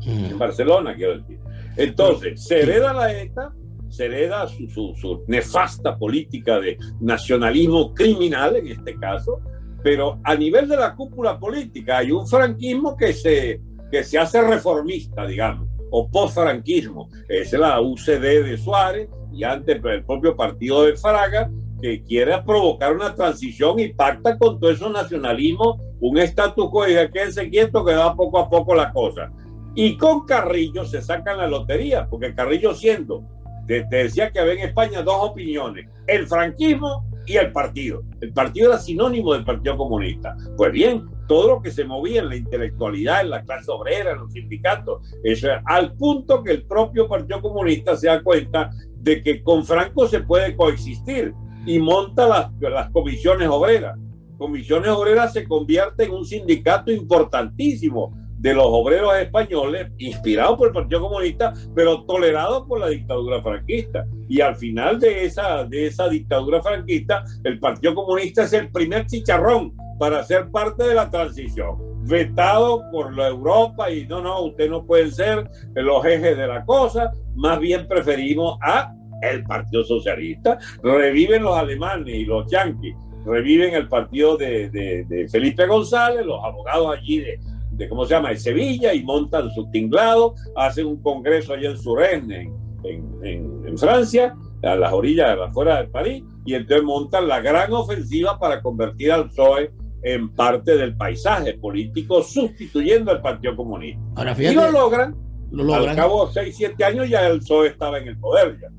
[0.06, 0.26] Mm.
[0.26, 1.40] En Barcelona, quiero decir.
[1.78, 3.54] Entonces, se hereda la ETA,
[3.96, 9.40] se hereda su, su, nefasta política de nacionalismo criminal, en este caso,
[9.84, 14.42] pero a nivel de la cúpula política hay un franquismo que se, que se hace
[14.42, 17.10] reformista, digamos, o post-franquismo.
[17.30, 21.50] Es la UCD de Suárez y antes el propio partido de Fraga,
[21.82, 26.94] que quiere provocar una transición y pacta con todo esos nacionalismos, un estatus quo y
[27.12, 29.32] quédense quieto que da poco a poco la cosa.
[29.76, 33.24] Y con Carrillo se sacan la lotería, porque Carrillo siendo,
[33.68, 38.04] te, decía que había en España dos opiniones, el franquismo y el partido.
[38.22, 40.36] El partido era sinónimo del Partido Comunista.
[40.56, 44.20] Pues bien, todo lo que se movía en la intelectualidad, en la clase obrera, en
[44.20, 49.44] los sindicatos, eso al punto que el propio Partido Comunista se da cuenta de que
[49.44, 51.34] con Franco se puede coexistir
[51.66, 53.98] y monta las, las comisiones obreras.
[54.38, 58.14] Comisiones Obreras se convierte en un sindicato importantísimo
[58.46, 64.06] de los obreros españoles, inspirado por el Partido Comunista, pero tolerado por la dictadura franquista.
[64.30, 69.08] Y al final de esa, de esa dictadura franquista, el Partido Comunista es el primer
[69.08, 71.76] chicharrón para ser parte de la transición,
[72.08, 76.64] vetado por la Europa y no, no, usted no pueden ser los ejes de la
[76.66, 83.74] cosa, más bien preferimos a el Partido Socialista, reviven los alemanes y los yanquis, reviven
[83.74, 87.40] el partido de, de Felipe González, los abogados allí de,
[87.76, 91.78] de ¿cómo se llama?, de Sevilla y montan su tinglado, hacen un congreso allá en
[91.78, 92.52] Suresne,
[92.84, 97.74] en, Francia, a las orillas, de la afuera de París, y entonces montan la gran
[97.74, 99.72] ofensiva para convertir al PSOE
[100.04, 104.00] en parte del paisaje político, sustituyendo al Partido Comunista.
[104.38, 105.16] y lo logran,
[105.52, 108.58] Al cabo de 6, 7 años ya el PSOE estaba en el poder.
[108.62, 108.70] Ya.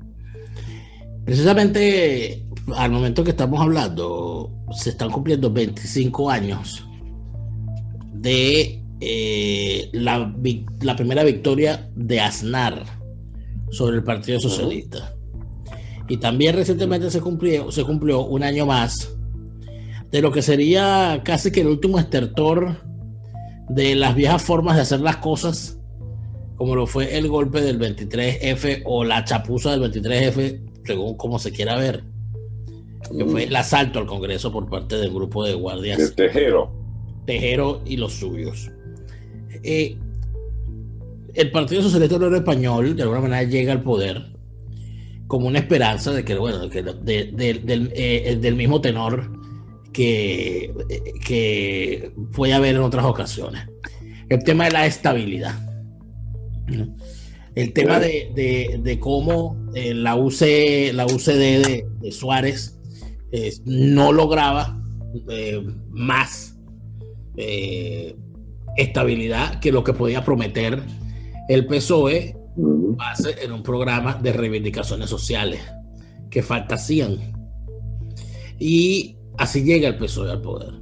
[1.25, 6.85] Precisamente al momento que estamos hablando, se están cumpliendo 25 años
[8.13, 10.33] de eh, la,
[10.95, 12.83] primera victoria de Aznar
[13.69, 15.13] sobre el Partido Socialista.
[16.09, 19.13] Y también recientemente se cumplió, se cumplió un año más
[20.11, 22.77] de lo que sería casi que el último estertor
[23.69, 25.79] de las viejas formas de hacer las cosas,
[26.55, 31.51] como lo fue el golpe del 23F o la chapuza del 23F, según como se
[31.51, 32.03] quiera ver,
[33.15, 36.15] que fue el asalto al Congreso por parte del grupo de guardias.
[36.15, 36.71] Tejero.
[37.25, 38.71] Tejero y los suyos.
[39.63, 39.97] Eh,
[41.33, 44.33] el Partido Socialista Obrero Español de alguna manera llega al poder
[45.27, 49.31] como una esperanza de que, bueno, eh, del, mismo tenor
[49.91, 50.73] que,
[51.25, 53.67] que puede haber en otras ocasiones.
[54.29, 55.55] El tema de la estabilidad.
[57.55, 62.79] El tema de, cómo eh, la, UC, la UCD de, Suárez
[63.65, 64.81] no lograba
[65.91, 66.57] más
[68.77, 70.81] estabilidad que lo que podía prometer
[71.49, 75.61] el PSOE base en un programa de reivindicaciones sociales
[76.29, 77.33] que falta hacían.
[78.59, 80.73] Y así llega el PSOE al poder.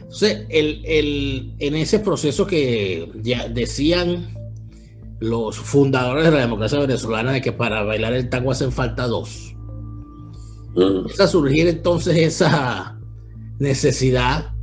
[0.00, 4.34] Entonces, el, en ese proceso que ya decían
[5.20, 9.54] los fundadores de la democracia venezolana de que para bailar el tango hacen falta dos.
[10.76, 12.98] Empieza a surgir entonces esa
[13.58, 14.54] necesidad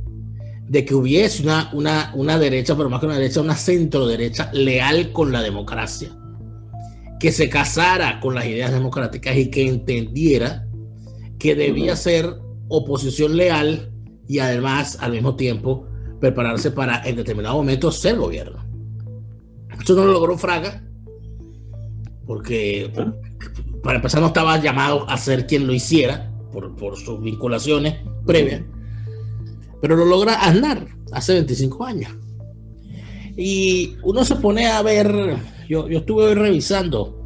[0.68, 4.50] de que hubiese una, una, una derecha, pero más que una derecha, una centro derecha
[4.52, 6.10] leal con la democracia,
[7.20, 10.66] que se casara con las ideas democráticas y que entendiera
[11.38, 13.92] que debía ser oposición leal
[14.26, 15.86] y además al mismo tiempo
[16.20, 18.64] prepararse para en determinado momento ser gobierno.
[19.80, 20.82] Eso no lo logró Fraga,
[22.26, 22.90] porque
[23.84, 28.62] para empezar no estaba llamado a ser quien lo hiciera por, por sus vinculaciones previas
[29.80, 32.12] pero lo logra Aznar hace 25 años.
[33.36, 35.36] Y uno se pone a ver,
[35.68, 37.22] yo, yo estuve revisando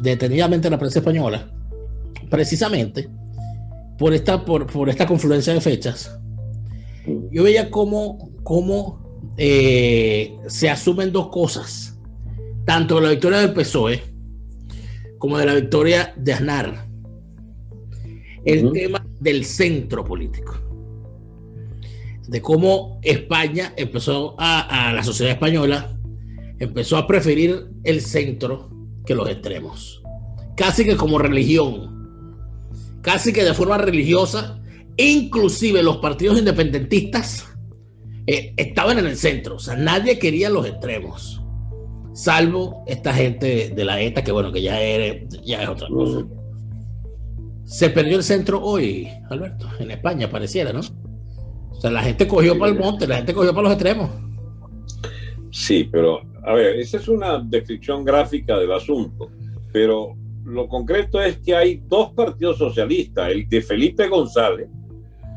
[0.00, 1.50] detenidamente la prensa española,
[2.30, 3.08] precisamente
[3.98, 6.16] por esta, por, por esta confluencia de fechas.
[7.30, 11.98] Yo veía cómo, cómo eh, se asumen dos cosas,
[12.64, 14.02] tanto de la victoria del PSOE
[15.18, 16.86] como de la victoria de Aznar.
[18.44, 20.64] El tema del centro político
[22.26, 25.96] de cómo España empezó a, la sociedad española
[26.58, 28.70] empezó a preferir el centro
[29.04, 30.02] que los extremos.
[30.56, 31.92] Casi que como religión.
[33.02, 34.60] Casi que de forma religiosa.
[34.96, 37.46] Inclusive los partidos independentistas
[38.26, 39.56] eh, estaban en el centro.
[39.56, 41.42] O sea, nadie quería los extremos.
[42.14, 44.78] salvo esta gente de la ETA, que bueno, que ya,
[45.44, 46.24] ya es otra cosa.
[47.64, 50.80] Se perdió el centro hoy, Alberto, en España pareciera, ¿no?
[51.76, 54.10] O sea, la gente cogió para el monte, la gente cogió para los extremos.
[55.50, 59.30] Sí, pero a ver, esa es una descripción gráfica del asunto,
[59.72, 64.68] pero lo concreto es que hay dos partidos socialistas, el de Felipe González,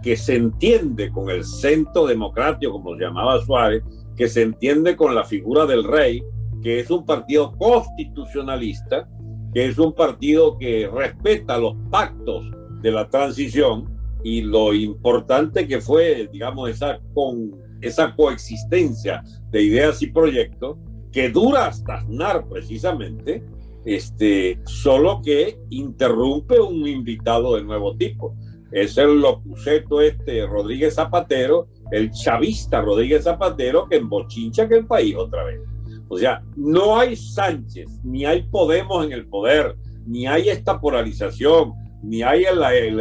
[0.04, 3.84] que se entiende con el centro democrático, como llamaba Suárez,
[4.16, 6.24] que se entiende con la figura del rey,
[6.62, 9.08] que es un partido constitucionalista,
[9.54, 12.46] que es un partido que respeta los pactos
[12.82, 13.97] de la transición
[14.30, 20.78] y lo importante que fue, digamos, esa, con, esa coexistencia de ideas y proyectos
[21.14, 23.42] que dura hasta Aznar precisamente,
[23.86, 28.36] este, solo que interrumpe un invitado de nuevo tipo.
[28.74, 35.16] Es el locuceto este Rodríguez Zapatero, el chavista Rodríguez Zapatero que embochincha que el país
[35.16, 35.62] otra vez.
[36.10, 41.87] O sea, no hay Sánchez, ni hay Podemos en el poder, ni hay esta polarización,
[42.04, 43.00] ni hay el,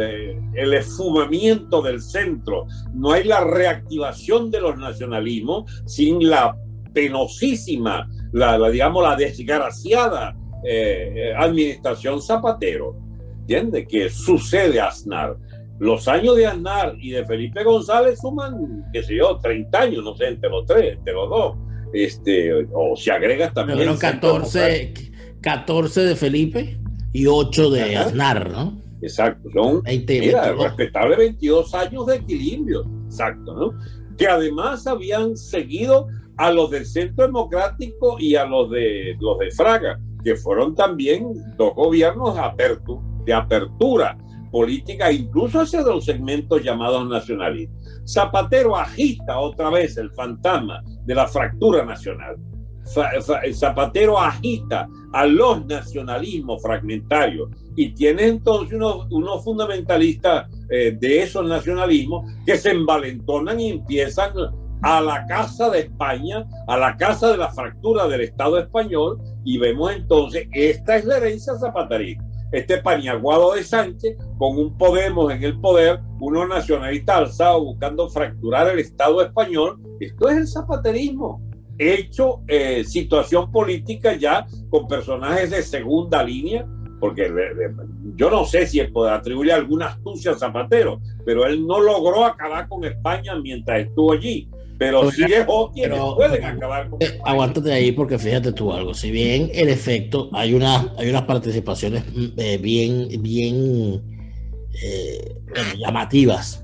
[0.55, 6.55] el, esfumamiento del centro, no hay la reactivación de los nacionalismos sin la
[6.93, 12.95] penosísima, la, digamos, la desgraciada eh, administración Zapatero.
[13.41, 13.87] ¿Entiende?
[13.87, 15.37] Que sucede a Aznar.
[15.79, 20.15] Los años de Aznar y de Felipe González suman, qué sé yo, 30 años, no
[20.17, 21.57] sé, entre los tres, entre los dos
[21.93, 23.79] este, o se agrega también.
[23.79, 24.93] Pero 14,
[25.41, 26.79] 14 de Felipe
[27.13, 28.86] y 8 de Aznar, ¿no?
[29.01, 33.73] Exacto, son 20, mira, respetable 22 años de equilibrio, exacto, ¿no?
[34.17, 36.07] Que además habían seguido
[36.37, 41.31] a los del Centro Democrático y a los de los de Fraga, que fueron también
[41.57, 42.35] dos gobiernos
[43.25, 44.17] de apertura
[44.51, 48.01] política, incluso hacia los segmentos llamados nacionalistas.
[48.07, 52.37] Zapatero agita otra vez el fantasma de la fractura nacional.
[53.53, 61.47] Zapatero agita a los nacionalismos fragmentarios y tiene entonces unos, unos fundamentalistas eh, de esos
[61.47, 64.33] nacionalismos que se envalentonan y empiezan
[64.81, 69.57] a la casa de España, a la casa de la fractura del Estado español y
[69.57, 75.43] vemos entonces, esta es la herencia zapaterista este paniaguado de Sánchez con un Podemos en
[75.43, 79.79] el poder, unos nacionalistas alzados buscando fracturar el Estado español.
[79.99, 81.41] Esto es el zapaterismo,
[81.77, 86.65] hecho eh, situación política ya con personajes de segunda línea,
[86.99, 87.31] porque
[88.15, 92.83] yo no sé si atribuir alguna astucia a Zapatero, pero él no logró acabar con
[92.85, 94.49] España mientras estuvo allí.
[94.77, 98.93] Pero si dejó quienes pueden acabar con eh, Aguántate ahí porque fíjate tú algo.
[98.93, 104.01] Si bien en efecto hay, una, hay unas participaciones mm, eh, bien, bien
[104.83, 105.35] eh,
[105.79, 106.63] llamativas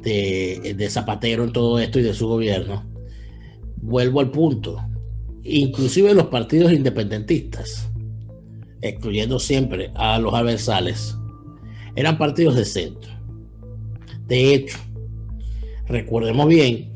[0.00, 2.86] de, de Zapatero en todo esto y de su gobierno,
[3.76, 4.78] vuelvo al punto.
[5.42, 7.89] Inclusive los partidos independentistas,
[8.82, 11.16] excluyendo siempre a los aversales,
[11.96, 13.10] eran partidos de centro.
[14.26, 14.78] De hecho,
[15.86, 16.92] recordemos bien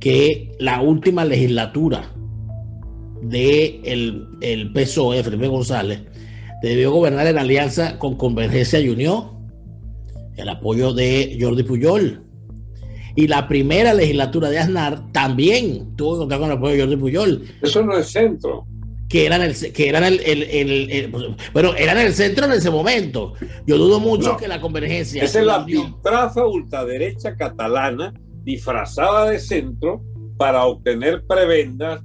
[0.00, 2.10] que la última legislatura
[3.22, 6.02] de el, el PSOE, Felipe González,
[6.62, 9.40] debió gobernar en alianza con Convergencia y Unión,
[10.36, 12.24] el apoyo de Jordi Puyol.
[13.16, 16.96] Y la primera legislatura de Aznar también tuvo que contar con el apoyo de Jordi
[16.96, 17.44] Puyol.
[17.60, 18.66] Eso no es centro.
[19.10, 21.12] Que eran el, que eran el, el,
[21.52, 23.34] bueno, eran el centro en ese momento.
[23.66, 25.24] Yo dudo mucho que la convergencia.
[25.24, 30.00] Esa es la piltrafa ultraderecha catalana disfrazada de centro
[30.38, 32.02] para obtener prebendas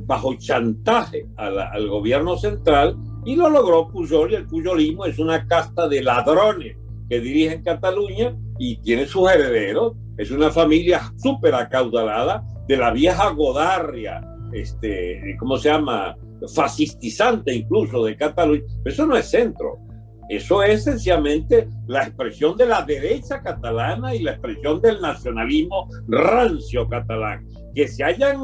[0.00, 5.86] bajo chantaje al gobierno central y lo logró Pujol y el puyolismo es una casta
[5.88, 6.76] de ladrones
[7.08, 9.94] que dirigen Cataluña y tiene sus herederos.
[10.16, 16.16] Es una familia súper acaudalada de la vieja Godarria, este, ¿cómo se llama?
[16.54, 18.62] Fascistizante incluso de Cataluña.
[18.84, 19.78] Eso no es centro.
[20.30, 26.88] Eso es sencillamente la expresión de la derecha catalana y la expresión del nacionalismo rancio
[26.88, 28.38] catalán, que se hayan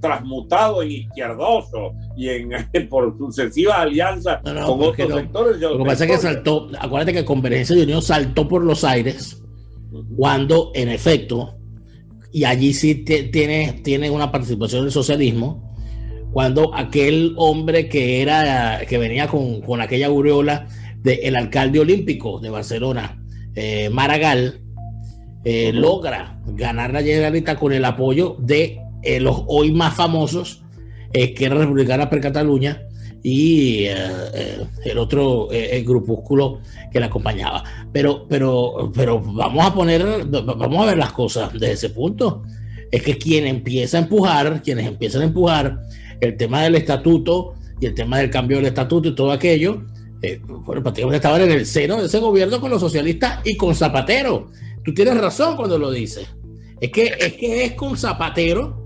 [0.00, 2.50] transmutado en izquierdoso y en
[2.88, 5.60] por sucesivas alianzas con otros sectores.
[5.60, 9.42] Lo que pasa es que saltó, acuérdate que Convergencia de Unión saltó por los aires
[10.16, 11.56] cuando, en efecto,
[12.30, 15.67] y allí sí tiene, tiene una participación del socialismo,
[16.32, 20.66] cuando aquel hombre que era que venía con, con aquella aureola
[21.02, 23.22] del alcalde olímpico de Barcelona,
[23.54, 24.60] eh, Maragall,
[25.44, 30.62] eh, logra ganar la Generalitat con el apoyo de eh, los hoy más famosos,
[31.12, 32.82] que era Republicana per Cataluña,
[33.22, 36.60] y el otro el grupúsculo
[36.92, 37.64] que la acompañaba.
[37.92, 42.42] Pero, pero, pero vamos a poner, vamos a ver las cosas desde ese punto.
[42.90, 45.80] Es que quien empieza a empujar, quienes empiezan a empujar
[46.20, 49.84] el tema del estatuto y el tema del cambio del estatuto y todo aquello,
[50.22, 53.74] eh, bueno, prácticamente estaban en el seno de ese gobierno con los socialistas y con
[53.74, 54.50] Zapatero.
[54.84, 56.28] Tú tienes razón cuando lo dices.
[56.80, 58.84] Es que es, que es con Zapatero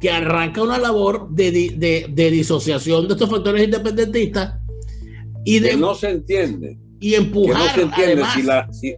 [0.00, 1.50] que arranca una labor de,
[2.14, 4.60] disociación de estos factores independentistas
[5.44, 5.70] y de...
[5.70, 6.78] Que no se entiende.
[7.00, 7.56] Y empujar.
[7.56, 8.24] Que no se entiende,
[8.72, 8.94] si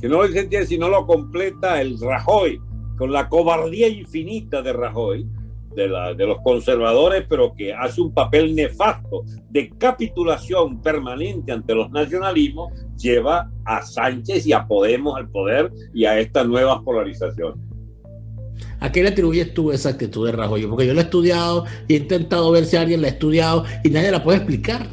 [0.00, 2.60] que no se entiende si no lo completa el Rajoy,
[2.96, 5.26] con la cobardía infinita de Rajoy,
[5.74, 11.74] de, la, de los conservadores, pero que hace un papel nefasto de capitulación permanente ante
[11.74, 17.58] los nacionalismos, lleva a Sánchez y a Podemos al poder y a estas nuevas polarizaciones.
[18.80, 20.66] ¿A qué le atribuyes tú esa actitud de Rajoy?
[20.66, 23.90] Porque yo la he estudiado y he intentado ver si alguien la ha estudiado y
[23.90, 24.86] nadie la puede explicar.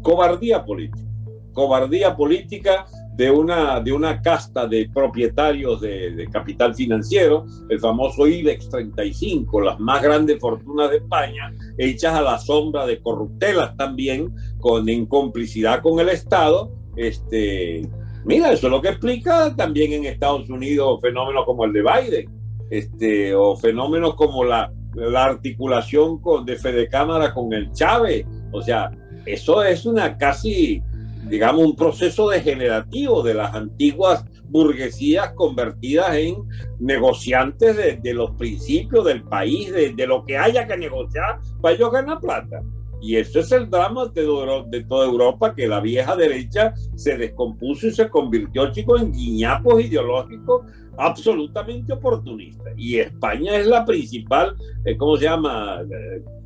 [0.00, 1.04] Cobardía política.
[1.52, 2.86] Cobardía política
[3.16, 9.78] de una, de una casta de propietarios de, capital financiero, el famoso IBEX 35, las
[9.78, 15.80] más grandes fortunas de España, hechas a la sombra de corruptelas también, con, en complicidad
[15.80, 16.72] con el Estado.
[16.96, 17.88] Este,
[18.24, 22.30] mira, eso es lo que explica también en Estados Unidos fenómenos como el de Biden,
[22.70, 28.26] este, o fenómenos como la, la articulación con, de Fede Cámara con el Chávez.
[28.52, 28.90] O sea,
[29.26, 30.82] eso es una casi
[31.28, 36.36] digamos, un proceso degenerativo de las antiguas burguesías convertidas en
[36.78, 42.20] negociantes de, los principios del país, de, lo que haya que negociar para ellos ganar
[42.20, 42.62] plata.
[43.00, 44.22] Y eso es el drama de,
[44.68, 49.82] de, toda Europa, que la vieja derecha se descompuso y se convirtió, chicos, en guiñapos
[49.82, 50.62] ideológicos
[50.96, 52.72] absolutamente oportunistas.
[52.76, 54.54] Y España es la principal,
[54.84, 55.82] eh, ¿cómo se llama?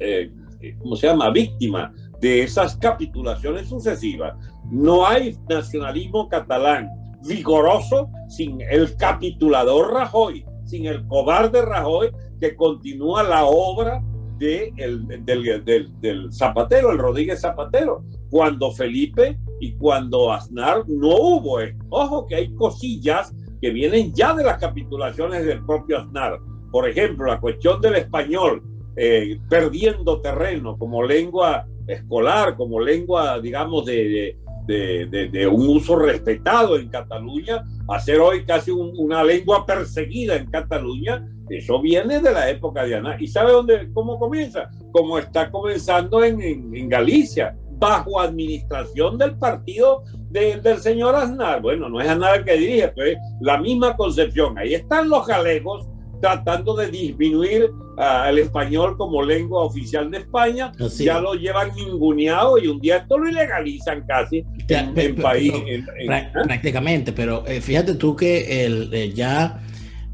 [0.01, 1.31] Eh, eh, ¿Cómo se llama?
[1.31, 4.35] Víctima de esas capitulaciones sucesivas.
[4.71, 6.89] No hay nacionalismo catalán
[7.27, 12.11] vigoroso sin el capitulador Rajoy, sin el cobarde Rajoy
[12.41, 14.03] que continúa la obra
[14.39, 21.59] de el, del, Zapatero, el Rodríguez Zapatero, cuando Felipe y cuando Aznar no hubo.
[21.89, 26.39] Ojo que hay cosillas que vienen ya de las capitulaciones del propio Aznar.
[26.71, 28.63] Por ejemplo, la cuestión del español
[28.97, 34.37] eh, perdiendo terreno como lengua escolar, como lengua, digamos, de,
[34.69, 41.27] de, un uso respetado en Cataluña, a ser hoy casi una lengua perseguida en Cataluña,
[41.49, 43.17] eso viene de la época de Ana.
[43.19, 44.69] ¿Y sabe dónde, cómo comienza?
[44.93, 51.63] Como está comenzando en, en, Galicia, bajo administración del partido del señor Aznar.
[51.63, 54.59] Bueno, no es Aznar el que dirige, pero es la misma concepción.
[54.59, 55.89] Ahí están los galegos
[56.21, 62.59] tratando de disminuir uh, el español como lengua oficial de España, ya lo llevan ninguneado
[62.59, 65.53] y un día esto lo ilegalizan casi en, país.
[65.55, 65.85] ¿eh?
[66.33, 69.63] Prácticamente, pero eh, fíjate tú que el, eh, ya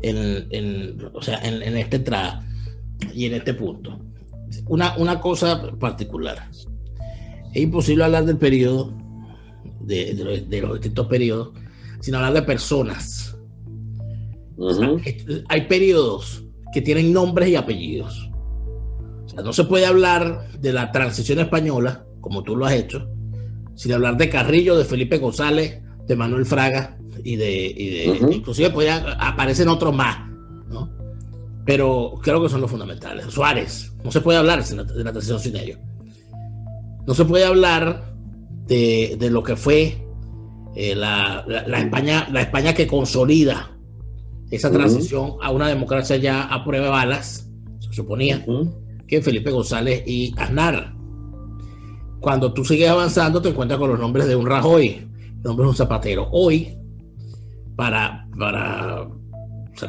[0.03, 2.45] en, o sea, en, esta entrada
[3.15, 3.99] y en este punto,
[4.67, 6.49] una, una cosa particular,
[7.53, 8.93] es imposible hablar del periodo,
[9.81, 10.15] de,
[10.49, 11.51] de los distintos periodos,
[12.01, 13.24] sin hablar de personas
[15.49, 18.31] hay periodos que tienen nombres y apellidos.
[19.25, 23.09] O sea, no se puede hablar de la transición española, como tú lo has hecho,
[23.75, 29.69] sin hablar de Carrillo, de Felipe González, de Manuel Fraga y de, inclusive pues aparecen
[29.69, 30.29] otros más,
[30.69, 30.91] ¿no?
[31.65, 33.27] Pero creo que son los fundamentales.
[33.27, 35.79] Suárez, no se puede hablar de la, transición sin ellos.
[37.07, 38.15] No se puede hablar
[38.67, 40.07] de, lo que fue
[40.75, 41.45] eh, la,
[41.79, 43.74] España, la España que consolida
[44.51, 48.45] esa transición a una democracia ya a prueba de balas, se suponía,
[49.07, 50.95] que Felipe González y Aznar.
[52.21, 55.07] Cuando tú sigues avanzando, te encuentras con los nombres de un Rajoy,
[55.43, 56.29] nombres de un Zapatero.
[56.33, 56.77] Hoy,
[57.77, 59.09] para, para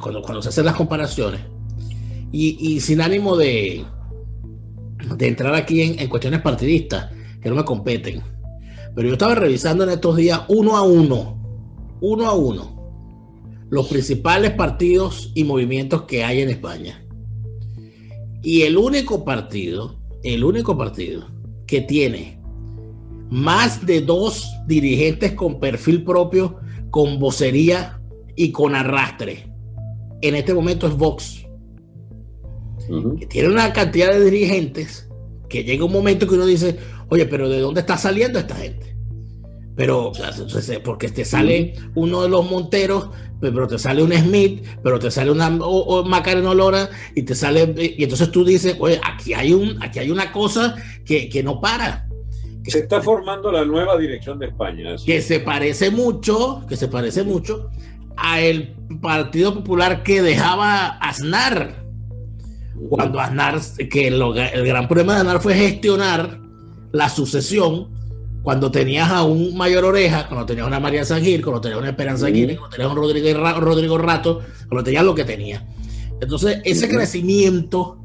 [0.02, 1.42] cuando, se hacen las comparaciones,
[2.32, 3.86] y, sin ánimo de,
[5.16, 8.22] de entrar aquí en, en cuestiones partidistas que no me competen,
[8.94, 11.38] pero yo estaba revisando en estos días uno a uno,
[12.02, 12.75] uno a uno,
[13.70, 17.06] los principales partidos y movimientos que hay en España.
[18.42, 21.28] Y el único partido, el único partido
[21.66, 22.40] que tiene
[23.30, 26.58] más de dos dirigentes con perfil propio,
[26.92, 28.00] con vocería
[28.36, 29.52] y con arrastre,
[30.22, 31.46] en este momento es Vox.
[33.20, 35.10] Que tiene una cantidad de dirigentes
[35.50, 36.78] que llega un momento que uno dice,
[37.10, 38.95] oye, pero ¿de dónde está saliendo esta gente?
[39.76, 40.14] Pero,
[40.84, 43.10] porque te sale uno de los Monteros
[43.40, 47.74] pero te sale un Smith, pero te sale una o, Macarena Lora y te sale,
[47.78, 51.60] y entonces tú dices, oye, aquí hay, un, aquí hay una cosa que, que no
[51.60, 52.08] para.
[52.66, 54.96] se está formando la nueva dirección de España.
[55.06, 57.70] Que se parece mucho, que se parece mucho
[58.18, 61.84] a el Partido Popular que dejaba Aznar.
[62.90, 63.60] cuando Aznar,
[63.90, 66.40] que el gran problema de Aznar fue gestionar
[66.92, 67.95] la sucesión
[68.46, 71.90] cuando tenías a un Mayor Oreja, cuando tenías a una María Sangir, cuando tenías una
[71.90, 75.68] Esperanza Aguirre, cuando tenías un Rodrigo, Rodrigo Rato, cuando tenías lo que tenía.
[76.22, 77.98] Entonces, ese crecimiento,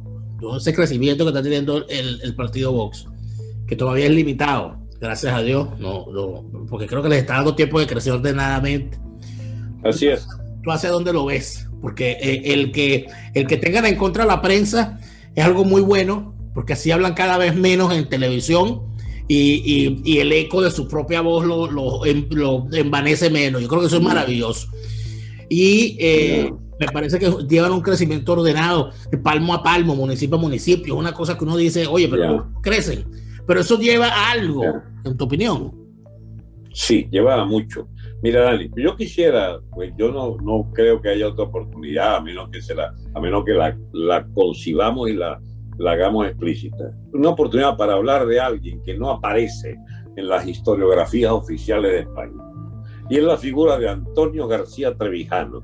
[0.56, 3.06] ese crecimiento que está teniendo el, partido Vox,
[3.66, 6.06] que todavía es limitado, gracias a Dios, no,
[6.70, 8.98] porque creo que les está dando tiempo de crecer ordenadamente.
[9.84, 10.26] Así es.
[10.62, 11.68] ¿Tú hacia dónde lo ves?
[11.82, 15.00] Porque eh, el, que, el que tengan en contra la prensa
[15.34, 18.88] es algo muy bueno, porque así hablan cada vez menos en televisión
[19.32, 23.62] y, el eco de su propia voz lo, lo, envanece menos.
[23.62, 24.68] Yo creo que eso es maravilloso.
[25.48, 28.90] Y eh, me parece que llevan un crecimiento ordenado,
[29.22, 30.94] palmo a palmo, municipio a municipio.
[30.94, 33.04] Es una cosa que uno dice, oye, pero crecen.
[33.46, 34.64] Pero eso lleva a algo,
[35.04, 35.74] en tu opinión.
[36.72, 37.88] Sí, lleva a mucho.
[38.22, 42.50] Mira, Dani, yo quisiera, pues yo no, no creo que haya otra oportunidad, a menos
[42.50, 45.40] que, se la, a menos que la, la concibamos y la,
[45.80, 46.92] la hagamos explícita.
[47.14, 49.78] Una oportunidad para hablar de alguien que no aparece
[50.14, 52.42] en las historiografías oficiales de España.
[53.08, 55.62] Y es la figura de Antonio García Trevijano,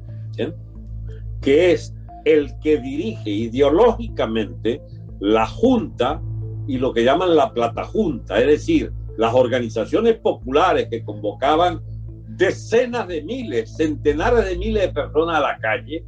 [1.42, 1.94] que es
[2.24, 4.80] el que dirige ideológicamente
[5.20, 6.22] la Junta
[6.66, 11.82] y lo que llaman la Plata Junta, es decir, las organizaciones populares que convocaban
[12.26, 16.06] decenas de miles, centenares de miles de personas a la calle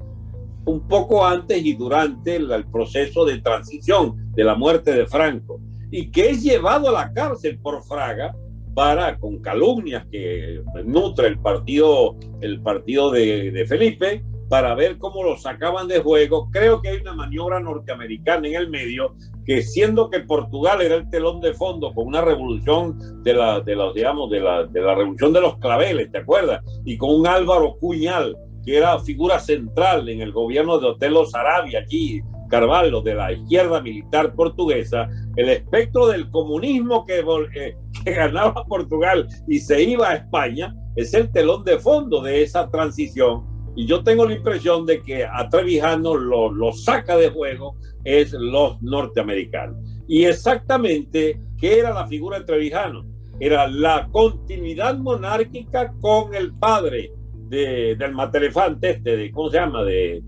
[0.69, 5.61] un poco antes y durante el, proceso de transición de la muerte de Franco
[5.91, 8.35] y que es llevado a la cárcel por Fraga
[8.75, 15.23] para con calumnias que nutre el partido el partido de, de, Felipe para ver cómo
[15.23, 16.49] lo sacaban de juego.
[16.51, 19.15] Creo que hay una maniobra norteamericana en el medio
[19.45, 23.75] que siendo que Portugal era el telón de fondo con una revolución de la de
[23.75, 26.63] los digamos de la, de la revolución de los claveles, ¿te acuerdas?
[26.85, 28.37] Y con un Álvaro Cuñal
[28.69, 33.81] que era figura central en el gobierno de Otelo Sarabia, aquí, Carvalho, de la izquierda
[33.81, 37.21] militar portuguesa, el espectro del comunismo que,
[37.55, 42.43] eh, que ganaba Portugal y se iba a España, es el telón de fondo de
[42.43, 43.47] esa transición.
[43.75, 48.35] Y yo tengo la impresión de que a Trevijano lo, lo saca de juego es
[48.35, 49.79] los norteamericanos.
[50.07, 53.07] Y exactamente, ¿qué era la figura de Trevijano?
[53.41, 57.13] Era la continuidad monárquica con el padre,
[57.49, 59.85] del matelefante este, de, ¿cómo se llama?
[59.85, 60.23] De,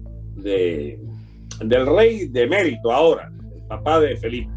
[1.64, 4.50] del rey de mérito ahora, el papá de Felipe.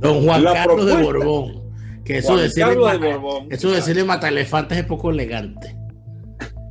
[0.00, 1.64] Don Juan Carlos de Borbón.
[2.04, 2.74] Que eso, decirle,
[3.48, 5.74] eso decirle es poco elegante.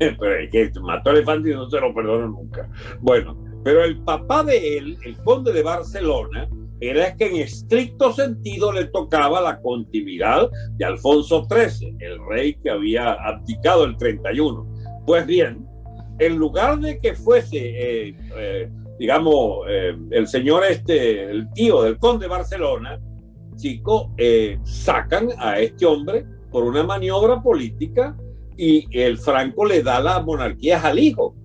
[0.20, 2.70] pero es que mató elefante y no se lo perdono nunca.
[3.00, 6.48] Bueno, pero el papá de él, el conde de Barcelona,
[6.80, 12.70] era que en estricto sentido le tocaba la continuidad de Alfonso XIII, el rey que
[12.70, 14.73] había abdicado el 31.
[15.06, 15.68] Pues bien,
[16.20, 21.98] en lugar de que fuese, eh, eh, digamos, eh, el señor este, el tío del
[21.98, 23.00] conde de Barcelona,
[23.56, 24.12] chico,
[24.64, 28.18] sacan a este hombre por una maniobra política
[28.58, 31.36] y el Franco le da la monarquía al hijo.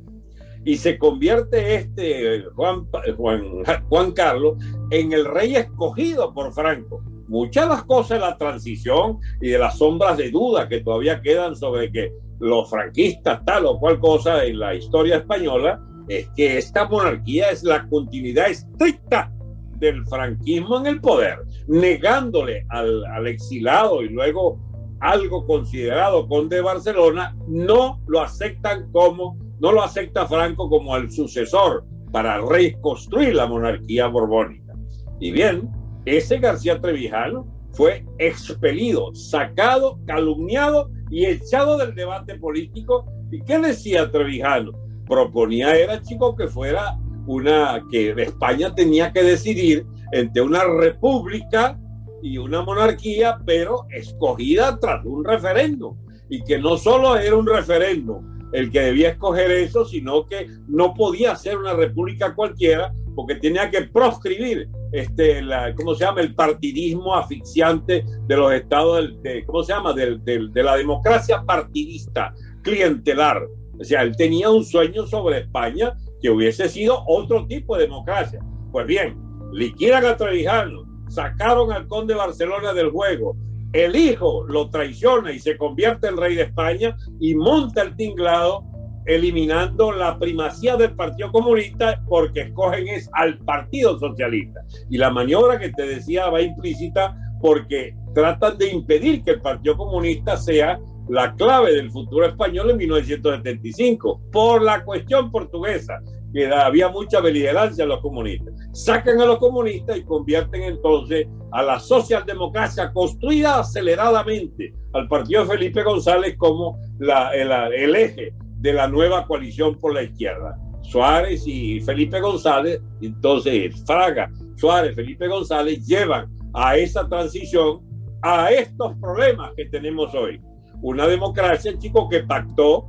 [0.64, 2.86] Y se convierte este Juan,
[3.16, 3.42] Juan,
[3.88, 4.56] Juan Carlos
[4.90, 9.79] en el rey escogido por Franco muchas las cosas de la transición y de las
[9.79, 14.59] sombras de duda que todavía quedan sobre que los franquistas, tal o cual cosa en
[14.59, 19.31] la historia española, es que esta monarquía es la continuidad estricta
[19.79, 24.59] del franquismo en el poder, negándole al, exilado y luego
[25.01, 31.11] algo considerado conde de Barcelona, no lo aceptan como, no lo acepta Franco como el
[31.11, 34.74] sucesor para reconstruir la monarquía borbónica.
[35.20, 35.70] Y bien,
[36.16, 43.06] ese García Trevijano fue expelido, sacado, calumniado y echado del debate político.
[43.30, 44.72] ¿Y qué decía Trevijano?
[45.06, 51.78] Proponía era, chico, que fuera una, que España tenía que decidir entre una república
[52.22, 55.96] y una monarquía, pero escogida tras un referéndum.
[56.30, 60.94] Y que no solo era un referéndum el que debía escoger eso, sino que no
[60.94, 66.20] podía ser una república cualquiera, porque tenía que proscribir este, la, ¿cómo se llama?
[66.20, 69.93] El partidismo asfixiante de los estados, de, ¿cómo se llama?
[69.93, 73.47] De, de, la democracia partidista, clientelar.
[73.78, 78.41] O sea, él tenía un sueño sobre España que hubiese sido otro tipo de democracia.
[78.72, 79.16] Pues bien,
[79.53, 83.36] liquidan a Trevijano, sacaron al conde de Barcelona del juego,
[83.72, 88.64] el hijo lo traiciona y se convierte en rey de España y monta el tinglado
[89.09, 94.61] eliminando la primacía del Partido Comunista porque escogen es al Partido Socialista.
[94.90, 99.78] Y la maniobra que te decía va implícita porque tratan de impedir que el Partido
[99.78, 100.78] Comunista sea
[101.09, 106.02] la clave del futuro español en 1975 por la cuestión portuguesa,
[106.34, 108.52] que había mucha beligerancia a los comunistas.
[108.72, 115.50] Sacan a los comunistas y convierten entonces a la socialdemocracia construida aceleradamente al partido de
[115.52, 120.59] Felipe González como la, el, el eje de la nueva coalición por la izquierda.
[120.82, 127.80] Suárez y Felipe González, entonces Fraga, Suárez, Felipe González llevan a esa transición
[128.22, 130.40] a estos problemas que tenemos hoy.
[130.80, 132.86] Una democracia, chico, que pactó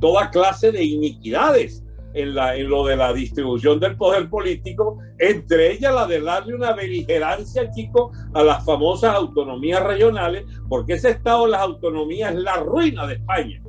[0.00, 1.82] toda clase de iniquidades
[2.14, 2.34] en
[2.68, 8.12] lo de la distribución del poder político, entre ellas la de darle una beligerancia, chico,
[8.32, 13.14] a las famosas autonomías regionales, porque ese estado de las autonomías es la ruina de
[13.14, 13.62] España,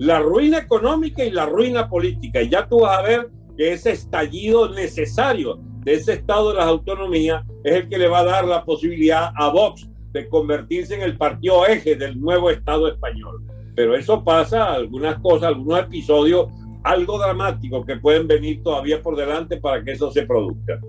[0.00, 2.42] la ruina económica y la ruina política.
[2.42, 6.66] Y ya tú vas a ver que ese estallido necesario de ese estado de las
[6.66, 11.02] autonomías es el que le va a dar la posibilidad a Vox de convertirse en
[11.02, 13.44] el partido eje del nuevo Estado español
[13.80, 16.48] pero eso pasa, algunas cosas, algunos episodios
[16.82, 20.80] algo dramáticos que pueden venir todavía por delante para que eso se produzca.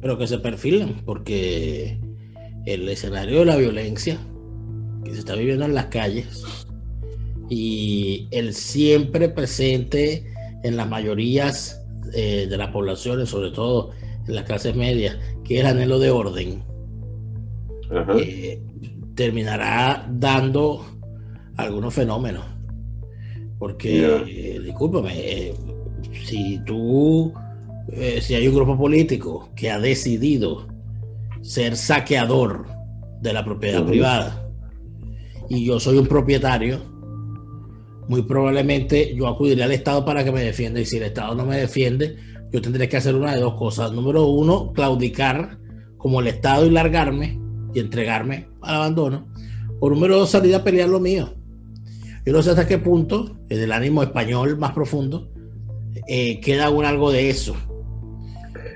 [0.00, 2.00] Pero que se perfilen, porque
[2.64, 4.18] el escenario de la violencia
[5.04, 6.59] que se está viviendo en las calles
[7.50, 10.24] y el siempre presente
[10.62, 11.84] en las mayorías
[12.14, 13.90] eh, de las poblaciones, sobre todo
[14.26, 16.62] en las clases medias, que es el anhelo de orden,
[18.16, 18.62] eh,
[19.14, 20.86] terminará dando
[21.56, 22.44] algunos fenómenos.
[23.58, 25.54] Porque, eh, discúlpame, eh,
[26.24, 27.34] si tú,
[28.20, 30.68] si hay un grupo político que ha decidido
[31.42, 32.66] ser saqueador
[33.20, 34.48] de la propiedad privada
[35.48, 36.89] y yo soy un propietario,
[38.10, 41.46] muy probablemente yo acudiré al Estado para que me defienda y si el Estado no
[41.46, 42.16] me defiende,
[42.50, 43.92] yo tendré que hacer una de dos cosas.
[43.92, 45.60] Número uno, claudicar
[45.96, 47.38] como el Estado y largarme
[47.72, 49.28] y entregarme al abandono.
[49.78, 51.34] O número dos, salir a pelear lo mío.
[52.26, 55.30] Yo no sé hasta qué punto, en el ánimo español más profundo,
[56.08, 57.54] eh, queda aún algo de eso.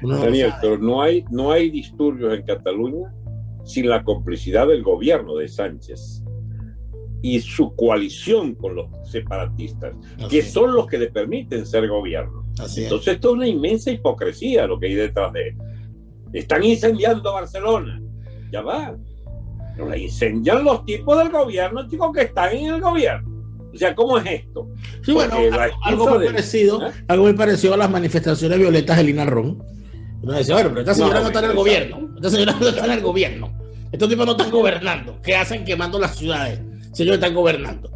[0.01, 3.13] Daniel, pero no hay, no hay disturbios en Cataluña
[3.65, 6.24] sin la complicidad del gobierno de Sánchez
[7.25, 9.95] y su coalición con los separatistas,
[10.29, 12.45] que son los que le permiten ser gobierno.
[12.51, 15.57] Entonces, esto es una inmensa hipocresía lo que hay detrás de él.
[16.35, 17.99] Están incendiando Barcelona.
[18.53, 18.95] Ya va.
[19.75, 23.43] Pero la incendian los tipos del gobierno, chicos, que están en el gobierno.
[23.73, 24.69] O sea, ¿cómo es esto?
[25.03, 25.35] Sí, bueno,
[25.83, 26.93] algo, muy parecido, ¿eh?
[27.09, 29.65] algo muy parecido a las manifestaciones violetas de Lina Ron.
[30.21, 32.11] Uno decía, bueno, pero esta señora no, está en el gobierno.
[32.17, 33.51] Esta señora no está en el gobierno.
[33.91, 35.23] Estos tipos no están gobernando.
[35.23, 36.61] ¿Qué hacen quemando las ciudades?
[36.95, 37.91] Si ellos están gobernando.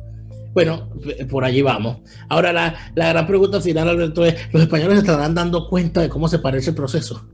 [0.52, 0.90] Bueno,
[1.30, 1.98] por allí vamos.
[2.28, 6.28] Ahora, la, la gran pregunta final, Alberto, es: ¿los españoles estarán dando cuenta de cómo
[6.28, 7.26] se parece el proceso?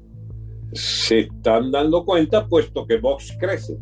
[0.73, 3.79] Se están dando cuenta, puesto que Vox crece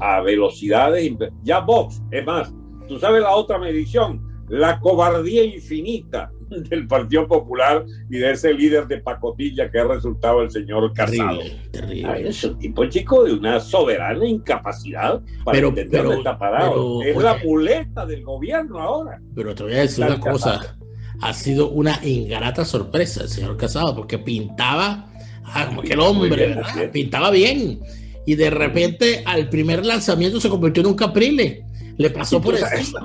[0.00, 1.12] a velocidades.
[1.44, 2.52] Ya Vox, es más,
[2.88, 4.22] Tú sabes la otra medición,
[4.52, 10.42] la cobardía infinita del Partido Popular y de ese líder de pacotilla que ha resultado
[10.42, 11.40] el señor Casado.
[11.70, 17.02] Terrible, es un tipo chico de una soberana incapacidad para pero, entender dónde está parado.
[17.02, 19.22] es la muleta del gobierno ahora.
[19.34, 20.76] Pero te voy a decir una cosa.
[21.22, 25.06] Ha sido una ingrata sorpresa el señor Casado, porque pintaba
[25.44, 26.60] ah, como que el hombre,
[26.92, 27.80] pintaba bien.
[28.26, 31.64] Y de repente al primer lanzamiento se convirtió en un caprile
[31.96, 32.66] le pasó por eso.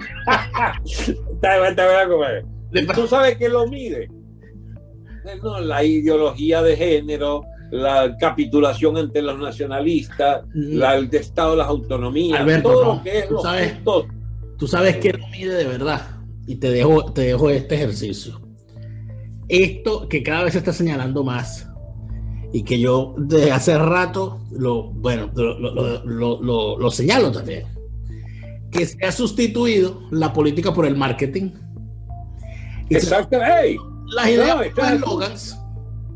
[2.95, 4.09] ¿Tú sabes que lo mide?
[5.43, 10.77] No, la ideología de género, la capitulación ante los nacionalistas, mm.
[10.77, 13.75] la, el estado de las autonomías, todo lo que es tú sabes,
[14.57, 16.01] tú sabes que lo mide de verdad.
[16.45, 18.39] Y te dejo, te dejo este ejercicio.
[19.49, 21.69] Esto que cada vez se está señalando más
[22.53, 27.65] y que yo desde hace rato lo, bueno, lo, lo señalo también
[28.71, 31.51] que se ha sustituido la política por el marketing.
[32.89, 33.37] Exacto.
[34.07, 35.59] las ideas, eslogans.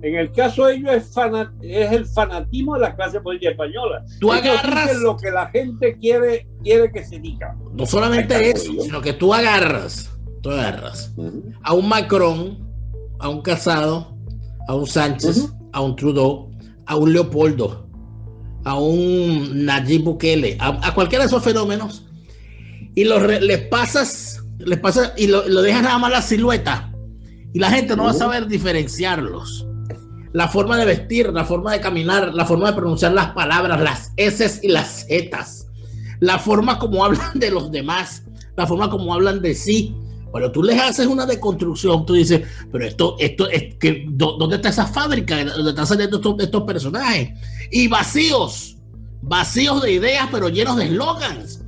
[0.02, 1.16] En el caso de ellos es,
[1.62, 4.04] es, el fanatismo de la clase política española.
[4.20, 7.56] Tú agarras lo que la gente quiere, quiere que se diga.
[7.74, 10.10] No solamente eso, sino que tú agarras,
[10.42, 11.14] tú agarras
[11.62, 12.68] a un Macron,
[13.20, 14.18] a un Casado,
[14.68, 16.50] a un Sánchez, a un Trudeau,
[16.88, 17.88] a un Leopoldo,
[18.64, 22.11] a un Nayib Bukele, a cualquiera de esos fenómenos
[22.96, 26.92] y los les pasas, les pasas y lo, lo, dejas nada más la silueta.
[27.54, 29.68] Y la gente no va a saber diferenciarlos.
[30.34, 34.14] La forma de vestir, la forma de caminar, la forma de pronunciar las palabras, las
[34.16, 35.46] S y las Z,
[36.20, 38.24] la forma como hablan de los demás,
[38.56, 39.96] la forma como hablan de sí.
[40.32, 44.70] Cuando tú les haces una deconstrucción, tú dices, pero esto, esto es que, ¿dónde está
[44.70, 45.44] esa fábrica?
[45.44, 47.32] ¿Dónde están saliendo estos, estos personajes?
[47.70, 48.78] Y vacíos,
[49.22, 51.61] vacíos de ideas, pero llenos de eslogans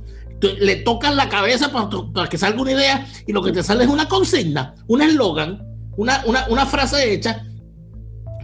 [0.52, 3.90] le tocas la cabeza para, que salga una idea y lo que te sale es
[3.90, 7.44] una consigna, un eslogan una, una, una frase hecha,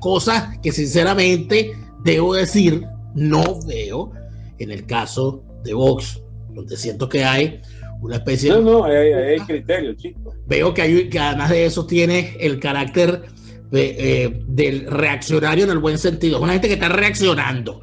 [0.01, 1.73] cosas que sinceramente
[2.05, 4.13] debo decir, no veo
[4.59, 7.61] en el caso de Vox, donde siento que hay
[8.01, 10.35] una especie No, no, hay, hay criterio, chico.
[10.47, 13.23] Veo que, hay, que además de eso tiene el carácter
[13.71, 16.39] de, eh, del reaccionario en el buen sentido.
[16.39, 17.83] Es una gente que está reaccionando.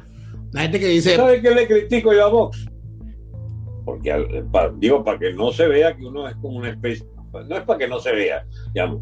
[0.52, 1.16] Una gente que dice.
[1.16, 2.66] ¿Sabe qué le critico yo a Vox?
[3.88, 4.12] Porque,
[4.76, 7.06] digo, para que no se vea que uno es como una especie.
[7.32, 9.00] No es para que no se vea, digamos.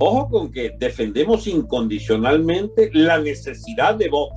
[0.00, 4.34] Ojo con que defendemos incondicionalmente la necesidad de Vox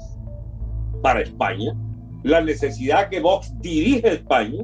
[1.01, 1.75] para España,
[2.21, 4.63] la necesidad que Vox dirige España.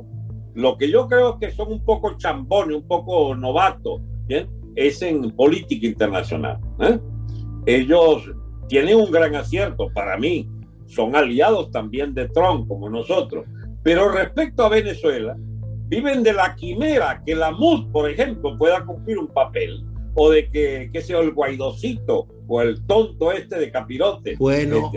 [0.53, 4.47] Lo que yo creo que son un poco chambones, un poco novatos, ¿bien?
[4.75, 6.59] es en política internacional.
[6.79, 6.99] ¿eh?
[7.65, 8.29] Ellos
[8.67, 10.47] tienen un gran acierto para mí,
[10.85, 13.45] son aliados también de Trump como nosotros,
[13.87, 15.37] pero respecto a Venezuela,
[15.87, 19.81] viven de la quimera que la MUD, por ejemplo, pueda cumplir un papel
[20.13, 24.35] o de que, que sea el guaidocito o el tonto este de capirote.
[24.37, 24.91] Bueno,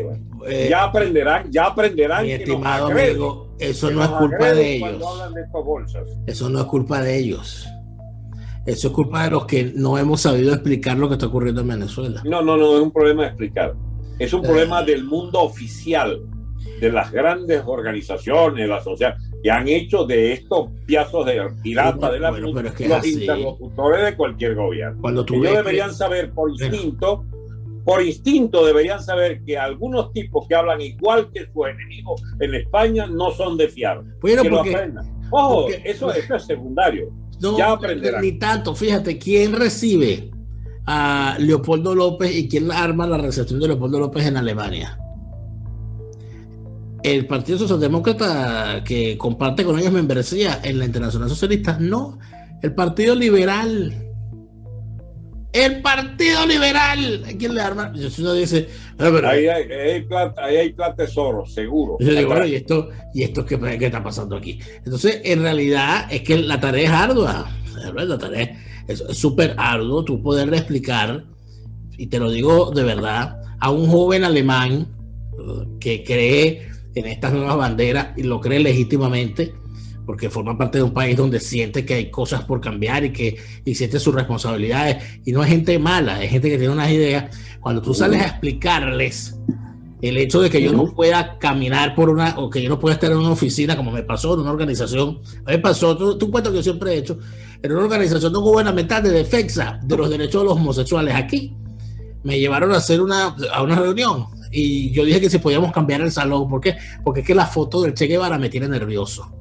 [0.44, 2.24] este, ya aprenderán, ya aprenderán.
[2.24, 5.04] Mi estimado amigo, eso no es culpa de ellos.
[6.26, 7.68] eso no es culpa de ellos.
[8.66, 11.68] Eso es culpa de los que no hemos sabido explicar lo que está ocurriendo en
[11.68, 12.22] Venezuela.
[12.24, 13.72] No, no, no es un problema de explicar.
[14.18, 14.86] Es un problema eh.
[14.86, 16.20] del mundo oficial,
[16.80, 22.20] de las grandes organizaciones, la sociedad, que han hecho de estos piazos de pirata de
[22.20, 25.00] la bueno, los interlocutores de cualquier gobierno.
[25.00, 27.24] Cuando tú Ellos deberían saber por instinto,
[27.84, 33.06] por instinto deberían saber que algunos tipos que hablan igual que su enemigo en España
[33.06, 34.02] no son de fiar.
[34.20, 34.90] Bueno, que porque,
[35.30, 37.10] Ojo, eso, eso es secundario.
[37.40, 37.78] No, ya
[38.20, 40.30] Ni tanto, fíjate, ¿quién recibe
[40.86, 44.98] a Leopoldo López y quién arma la recepción de Leopoldo López en Alemania?
[47.02, 52.18] El Partido Socialdemócrata que comparte con ellos membresía en la Internacional Socialista, no.
[52.62, 54.10] El Partido Liberal
[55.52, 57.24] el Partido Liberal.
[57.38, 57.92] ¿Quién le arma?
[58.18, 61.96] Uno dice, ah, ahí, hay, ahí, plata, ahí hay plata tesoro, seguro.
[62.00, 64.60] Yo digo, bueno, ¿y esto, y esto qué, qué, está pasando aquí?
[64.84, 67.50] Entonces, en realidad, es que la tarea es ardua.
[67.94, 71.24] La tarea es súper arduo tú poder explicar,
[71.96, 74.86] y te lo digo de verdad, a un joven alemán
[75.32, 79.54] uh, que cree en estas nuevas banderas y lo cree legítimamente
[80.10, 83.36] porque forma parte de un país donde siente que hay cosas por cambiar y que
[83.64, 85.20] y siente sus responsabilidades.
[85.24, 87.36] Y no es gente mala, es gente que tiene unas ideas.
[87.60, 89.38] Cuando tú sales a explicarles
[90.02, 92.94] el hecho de que yo no pueda caminar por una, o que yo no pueda
[92.94, 96.50] estar en una oficina, como me pasó en una organización, me pasó, tú, tú cuento
[96.50, 97.16] que yo siempre he hecho,
[97.62, 101.54] en una organización no gubernamental de defensa de los derechos de los homosexuales aquí.
[102.24, 106.00] Me llevaron a hacer una, a una reunión y yo dije que si podíamos cambiar
[106.00, 106.76] el salón, ¿por qué?
[107.04, 109.32] Porque es que la foto del Che Guevara me tiene nervioso.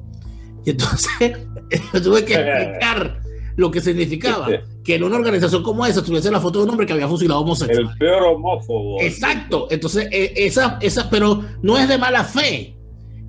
[0.66, 1.38] Y entonces
[2.04, 3.22] tuve que explicar
[3.56, 4.48] lo que significaba
[4.84, 7.42] que en una organización como esa tuviese la foto de un hombre que había fusilado
[7.42, 7.92] homosexuales.
[7.92, 9.02] El peor homófobo.
[9.02, 9.68] Exacto.
[9.70, 12.79] Entonces, eh, esa, esa, pero no es de mala fe.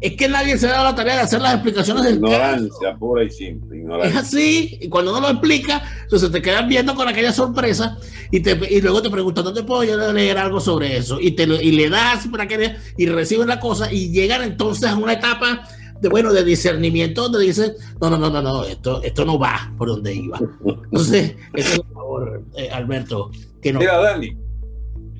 [0.00, 3.30] Es que nadie se dado la tarea de hacer las explicaciones del Ignorancia pura y
[3.30, 3.84] simple.
[4.02, 7.98] Es así, y cuando no lo explica, entonces te quedan viendo con aquella sorpresa
[8.30, 11.20] y, te, y luego te preguntan, ¿dónde puedo yo leer algo sobre eso?
[11.20, 14.96] Y, te, y le das para que y reciben la cosa y llegan entonces a
[14.96, 15.68] una etapa
[16.00, 19.72] de bueno, de discernimiento, donde dice, no, no, no, no, no, esto, esto no va
[19.76, 20.38] por donde iba.
[20.64, 23.30] Entonces, eso es un favor, eh, Alberto,
[23.60, 23.80] que no.
[23.80, 24.34] Mira, Dani,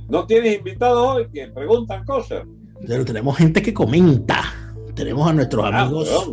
[0.09, 2.45] no tienes invitados hoy que preguntan cosas.
[2.87, 4.55] Pero tenemos gente que comenta.
[5.01, 6.33] Tenemos a nuestros ah, amigos.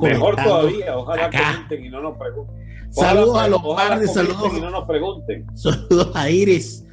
[0.00, 2.54] Mejor todavía, ojalá comenten y no nos pregunten.
[2.92, 4.52] saludos a los padres, saludos.
[4.56, 5.44] Y no nos pregunten.
[5.56, 6.84] Saludos a Iris,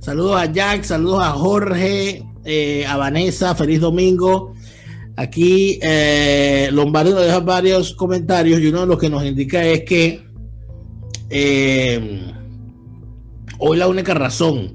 [0.00, 4.52] saludos a Jack, saludos a Jorge, eh, a Vanessa, feliz domingo.
[5.16, 9.84] Aquí eh, Lombardi nos deja varios comentarios y uno de los que nos indica es
[9.84, 10.26] que
[11.30, 12.34] eh,
[13.58, 14.74] hoy la única razón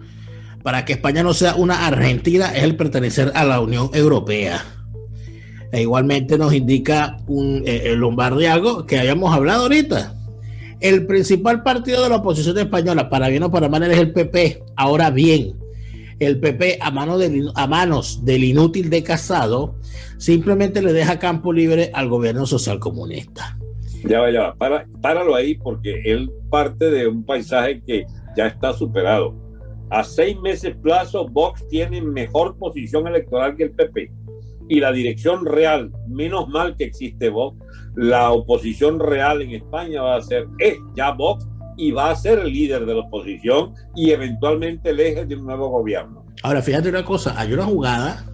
[0.64, 4.66] para que España no sea una Argentina es el pertenecer a la Unión Europea.
[5.72, 8.04] E igualmente nos indica un eh, el
[8.48, 10.14] algo que habíamos hablado ahorita.
[10.80, 14.64] El principal partido de la oposición española, para bien o para mal, es el PP.
[14.76, 15.56] Ahora bien,
[16.20, 19.76] el PP a, a manos del inútil de Casado
[20.18, 23.58] simplemente le deja campo libre al gobierno social comunista.
[24.08, 28.06] Ya va, ya va, Para, páralo ahí porque él parte de un paisaje que
[28.38, 29.34] ya está superado.
[29.90, 34.12] A seis meses plazo, Vox tiene mejor posición electoral que el PP.
[34.68, 37.58] Y la dirección real, menos mal que existe Vox,
[37.96, 41.48] la oposición real en España va a ser, es ya Vox
[41.78, 45.46] y va a ser el líder de la oposición y eventualmente el eje de un
[45.46, 46.26] nuevo gobierno.
[46.44, 48.26] Ahora, fíjate una cosa, hay una jugada,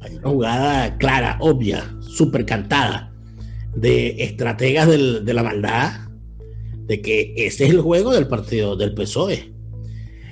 [0.00, 3.12] hay una jugada clara, obvia, súper cantada,
[3.74, 5.92] de estrategas de la maldad,
[6.86, 9.52] de que ese es el juego del partido del PSOE.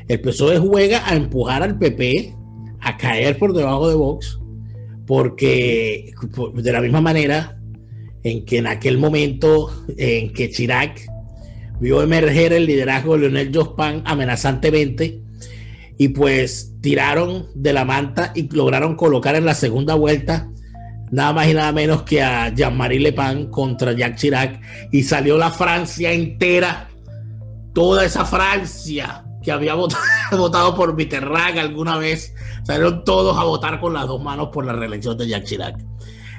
[0.09, 2.35] El PSOE juega a empujar al PP
[2.81, 4.39] a caer por debajo de Vox,
[5.15, 6.15] porque
[6.55, 7.59] de la misma manera
[8.23, 11.07] en que en aquel momento en que Chirac
[11.81, 15.21] vio emerger el liderazgo de Leonel Jospin amenazantemente
[15.99, 20.49] y pues tiraron de la manta y lograron colocar en la segunda vuelta
[21.11, 25.37] nada más y nada menos que a Jean-Marie Le Pen contra Jacques Chirac y salió
[25.37, 26.89] la Francia entera,
[27.75, 30.03] toda esa Francia que había votado,
[30.39, 32.35] votado por Mitterrand alguna vez,
[32.65, 35.77] salieron todos a votar con las dos manos por la reelección de Jacques Chirac.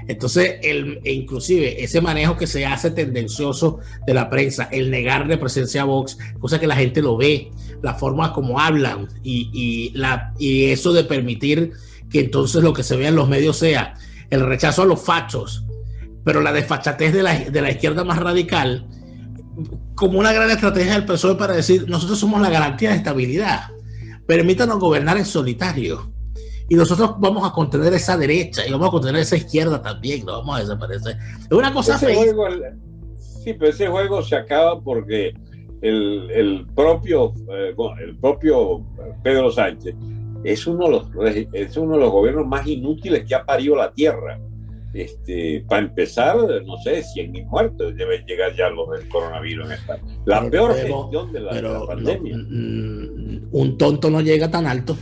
[0.07, 5.37] Entonces, el, e inclusive ese manejo que se hace tendencioso de la prensa, el negarle
[5.37, 7.51] presencia a Vox, cosa que la gente lo ve,
[7.81, 11.73] la forma como hablan y, y, la, y eso de permitir
[12.09, 13.93] que entonces lo que se vea en los medios sea
[14.29, 15.63] el rechazo a los fachos,
[16.23, 18.87] pero la desfachatez de la, de la izquierda más radical,
[19.95, 23.71] como una gran estrategia del PSOE para decir, nosotros somos la garantía de estabilidad,
[24.25, 26.11] permítanos gobernar en solitario.
[26.69, 30.31] Y nosotros vamos a contener esa derecha y vamos a contener esa izquierda también, no
[30.33, 31.17] vamos a desaparecer.
[31.43, 32.47] Es una cosa ese juego,
[33.43, 35.33] Sí, pero ese juego se acaba porque
[35.81, 38.85] el, el propio, eh, el propio
[39.21, 39.95] Pedro Sánchez
[40.45, 43.91] es uno, de los, es uno de los gobiernos más inútiles que ha parido la
[43.91, 44.39] tierra.
[44.93, 50.03] Este, para empezar, no sé, 100.000 muertos deben llegar ya los del coronavirus en España.
[50.25, 52.37] La peor gestión de la, pandemia.
[52.37, 54.95] Mm, un tonto no llega tan alto.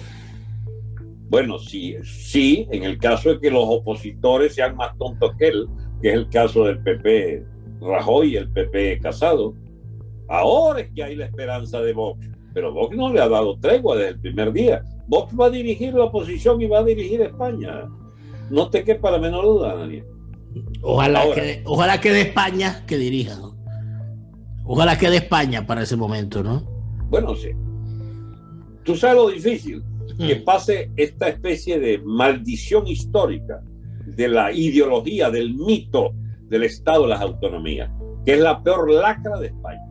[1.29, 5.67] Bueno, sí, sí, en el caso de que los opositores sean más tontos que él,
[6.01, 7.45] que es el caso del PP
[7.81, 9.55] Rajoy y el PP Casado,
[10.27, 13.95] ahora es que hay la esperanza de Vox, pero Vox no le ha dado tregua
[13.95, 14.83] desde el primer día.
[15.07, 17.87] Vox va a dirigir la oposición y va a dirigir España.
[18.51, 20.05] No te quepa la menor duda, Daniel.
[20.81, 23.37] Ojalá, que, ojalá que de España que dirija.
[24.65, 26.63] Ojalá que de España para ese momento, ¿no?
[27.09, 27.49] Bueno, sí.
[28.83, 29.81] Tú sabes lo difícil
[30.17, 30.43] que mm.
[30.43, 33.61] pase esta especie de maldición histórica
[34.05, 36.13] de la ideología, del mito
[36.49, 37.89] del Estado de las autonomías,
[38.25, 39.87] que es la peor lacra de España.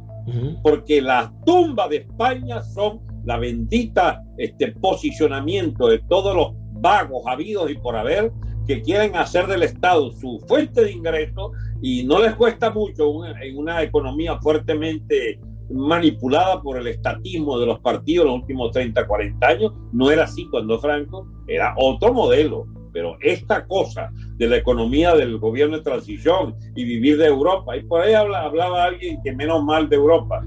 [0.62, 7.70] Porque las tumbas de España son la bendita este posicionamiento de todos los vagos habidos
[7.70, 8.30] y por haber
[8.70, 11.50] que quieren hacer del Estado su fuente de ingresos
[11.82, 15.40] y no les cuesta mucho en una economía fuertemente
[15.70, 19.72] manipulada por el estatismo de los partidos en los últimos 30, 40 años.
[19.92, 22.68] No era así cuando Franco, era otro modelo.
[22.92, 27.82] Pero esta cosa de la economía del gobierno de transición y vivir de Europa, y
[27.82, 30.44] por ahí hablaba alguien que menos mal de Europa,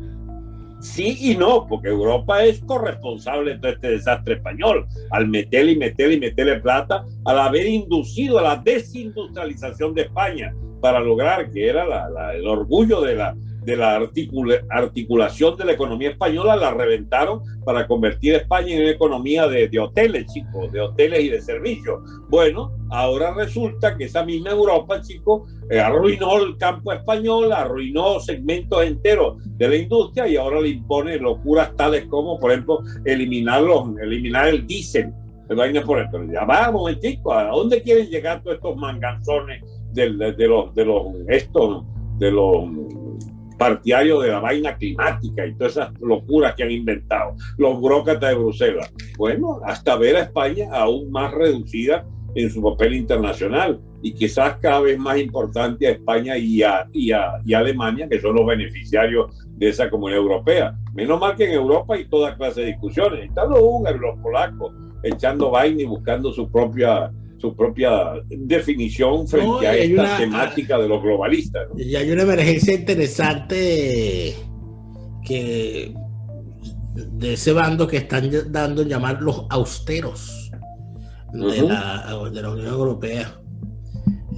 [0.83, 5.77] Sí y no, porque Europa es corresponsable de todo este desastre español, al meterle y
[5.77, 11.69] meterle y meterle plata, al haber inducido a la desindustrialización de España para lograr que
[11.69, 11.85] era
[12.35, 13.33] el orgullo de la,
[13.65, 13.95] de la
[14.69, 20.25] articulación de la economía española la reventaron para convertir España en una economía de, hoteles,
[20.33, 22.01] chicos, de hoteles y de servicios.
[22.29, 28.83] Bueno, ahora resulta que esa misma Europa, chicos, eh, arruinó el campo español, arruinó segmentos
[28.83, 34.47] enteros de la industria y ahora le impone locuras tales como, por ejemplo, eliminarlos, eliminar
[34.47, 35.13] el diésel.
[35.47, 40.73] Por ejemplo, ya va, momentico, ¿a dónde quieren llegar todos estos manganzones de, de los,
[40.73, 41.83] de los, estos,
[42.17, 42.65] de los
[43.63, 48.35] partidario de la vaina climática y todas esas locuras que han inventado los burócratas de
[48.35, 48.93] Bruselas.
[49.17, 52.05] Bueno, hasta ver a España aún más reducida
[52.35, 57.13] en su papel internacional y quizás cada vez más importante a España y a, y
[57.13, 60.75] a, y Alemania, que son los beneficiarios de esa comunidad europea.
[60.93, 63.23] Menos mal que en Europa hay toda clase de discusiones.
[63.23, 67.09] Están los húngaros, los polacos, echando vaina y buscando su propia
[67.43, 71.67] su propia definición frente a esta temática de los globalistas.
[71.77, 74.33] Y hay una emergencia interesante
[75.25, 75.93] que
[76.95, 80.51] de ese bando que están dando llamar los austeros
[81.33, 83.41] de, la, Unión Europea,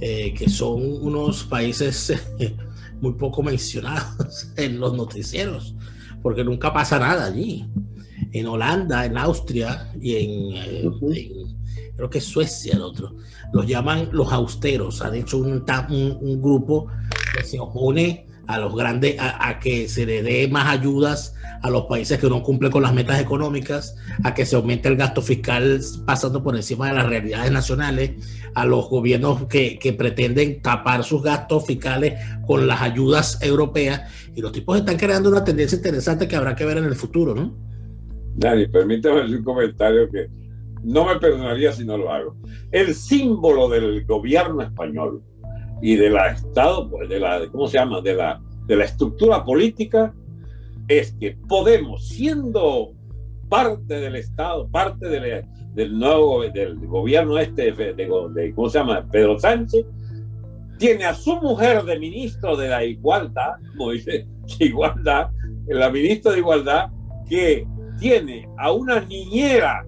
[0.00, 2.12] eh, que son unos países
[3.00, 5.76] muy poco mencionados en los noticieros,
[6.22, 7.70] porque nunca pasa nada allí.
[8.32, 10.90] En Holanda, en Austria y en, eh,
[11.96, 13.14] creo que es Suecia el otro,
[13.52, 15.64] los llaman los austeros, han hecho un,
[16.40, 16.88] grupo
[17.34, 21.86] que se opone a los grandes, a, que se le dé más ayudas a los
[21.86, 25.80] países que no cumplen con las metas económicas, a que se aumente el gasto fiscal
[26.04, 28.12] pasando por encima de las realidades nacionales,
[28.54, 34.02] a los gobiernos que, que pretenden tapar sus gastos fiscales con las ayudas europeas.
[34.34, 37.34] Y los tipos están creando una tendencia interesante que habrá que ver en el futuro,
[37.34, 37.54] ¿no?
[38.36, 40.28] Dani, permítame un comentario que
[40.82, 42.36] no me perdonaría si no lo hago.
[42.70, 45.22] El símbolo del gobierno español
[45.82, 48.00] y de la Estado, pues, de la, ¿cómo se llama?
[48.00, 50.14] De la, de la estructura política
[50.88, 52.92] es que Podemos, siendo
[53.48, 59.06] parte del Estado, parte del nuevo del gobierno este de, ¿cómo se llama?
[59.10, 59.84] Pedro Sánchez,
[60.78, 64.26] tiene a su mujer de ministro de la igualdad, como dice,
[64.58, 65.30] igualdad,
[65.66, 66.90] la ministra de igualdad,
[67.28, 67.66] que
[67.98, 69.86] tiene a una niñera,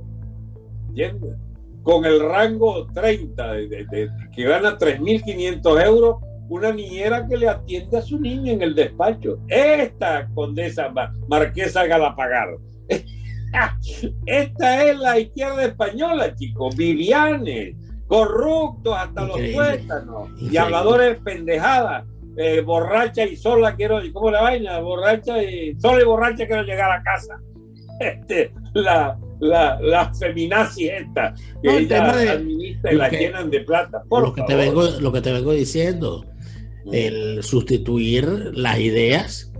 [1.82, 6.16] Con el rango 30, de, que gana 3.500 euros,
[6.48, 9.38] una niñera que le atiende a su niño en el despacho.
[9.48, 10.92] Esta condesa
[11.28, 12.48] marquesa Galapagar.
[14.26, 16.76] Esta es la izquierda española, chicos.
[16.76, 17.76] Vivianes,
[18.06, 22.04] corruptos hasta los tuétanos y habladores pendejadas.
[22.36, 24.78] Eh, borracha y sola quiero, ¿cómo la vaina?
[24.78, 27.38] Borracha y sola y borracha quiero llegar a casa.
[28.00, 34.02] Este, la, la, la feminazi esta, que ella administra y la llenan de plata.
[34.08, 36.24] Por lo, que te vengo, lo que te vengo diciendo,
[36.84, 36.90] mm.
[36.92, 39.52] el sustituir las ideas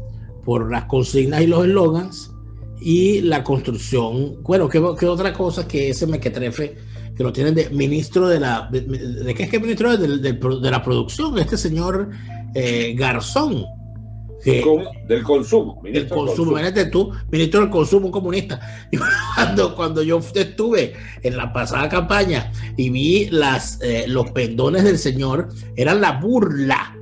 [0.45, 2.35] por las consignas y los eslogans
[2.81, 4.43] y la construcción.
[4.43, 6.77] Bueno, ¿qué, otra cosa que ese mequetrefe
[7.17, 8.69] que lo tienen de ministro de la.
[8.71, 11.39] ¿De, qué es que ministro de, de, la producción?
[11.39, 12.11] Este señor
[12.55, 13.65] eh, Garzón.
[14.45, 14.63] Del
[15.23, 15.81] consumo.
[15.83, 16.53] Del consumo.
[16.53, 18.61] Imagínate tú, ministro del consumo comunista.
[19.35, 24.99] cuando, cuando yo estuve en la pasada campaña y vi las, eh, los pendones del
[24.99, 26.97] señor, eran la burla.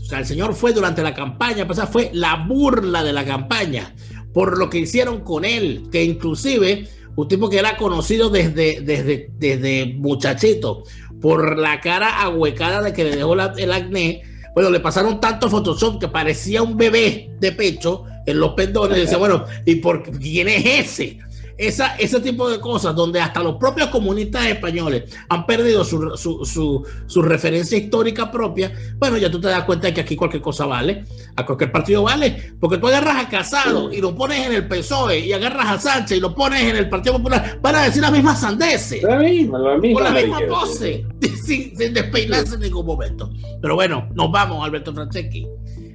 [0.00, 3.92] O sea, el señor fue durante la campaña pasada, fue la burla de la campaña
[4.36, 9.30] por lo que hicieron con él, que inclusive un tipo que era conocido desde, desde,
[9.38, 10.82] desde muchachito,
[11.22, 14.20] por la cara ahuecada de que le dejó el acné,
[14.56, 19.12] bueno, le pasaron tanto Photoshop que parecía un bebé de pecho en los pendones.
[19.12, 21.18] Y bueno, ¿y por quién es ese?
[21.58, 26.86] Esa, ese tipo de cosas donde hasta los propios comunistas españoles han perdido su, su,
[27.06, 30.66] su, referencia histórica propia, bueno, ya tú te das cuenta de que aquí cualquier cosa
[30.66, 31.04] vale,
[31.34, 35.20] a cualquier partido vale, porque tú agarras a Casado y lo pones en el PSOE
[35.20, 38.12] y agarras a Sánchez y lo pones en el Partido Popular, van a decir las
[38.12, 41.06] mismas sandeces, la misma, la misma, con la misma pose,
[41.44, 43.30] sin, despeinarse en ningún momento.
[43.60, 45.46] Pero bueno, nos vamos, Alberto Franceschi.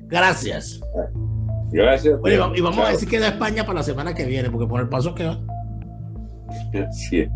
[0.08, 0.82] Gracias.
[1.72, 2.20] Gracias.
[2.56, 4.90] y vamos a decir que da España para la semana que viene, porque por el
[4.90, 5.40] paso que va.
[6.92, 7.28] Sí.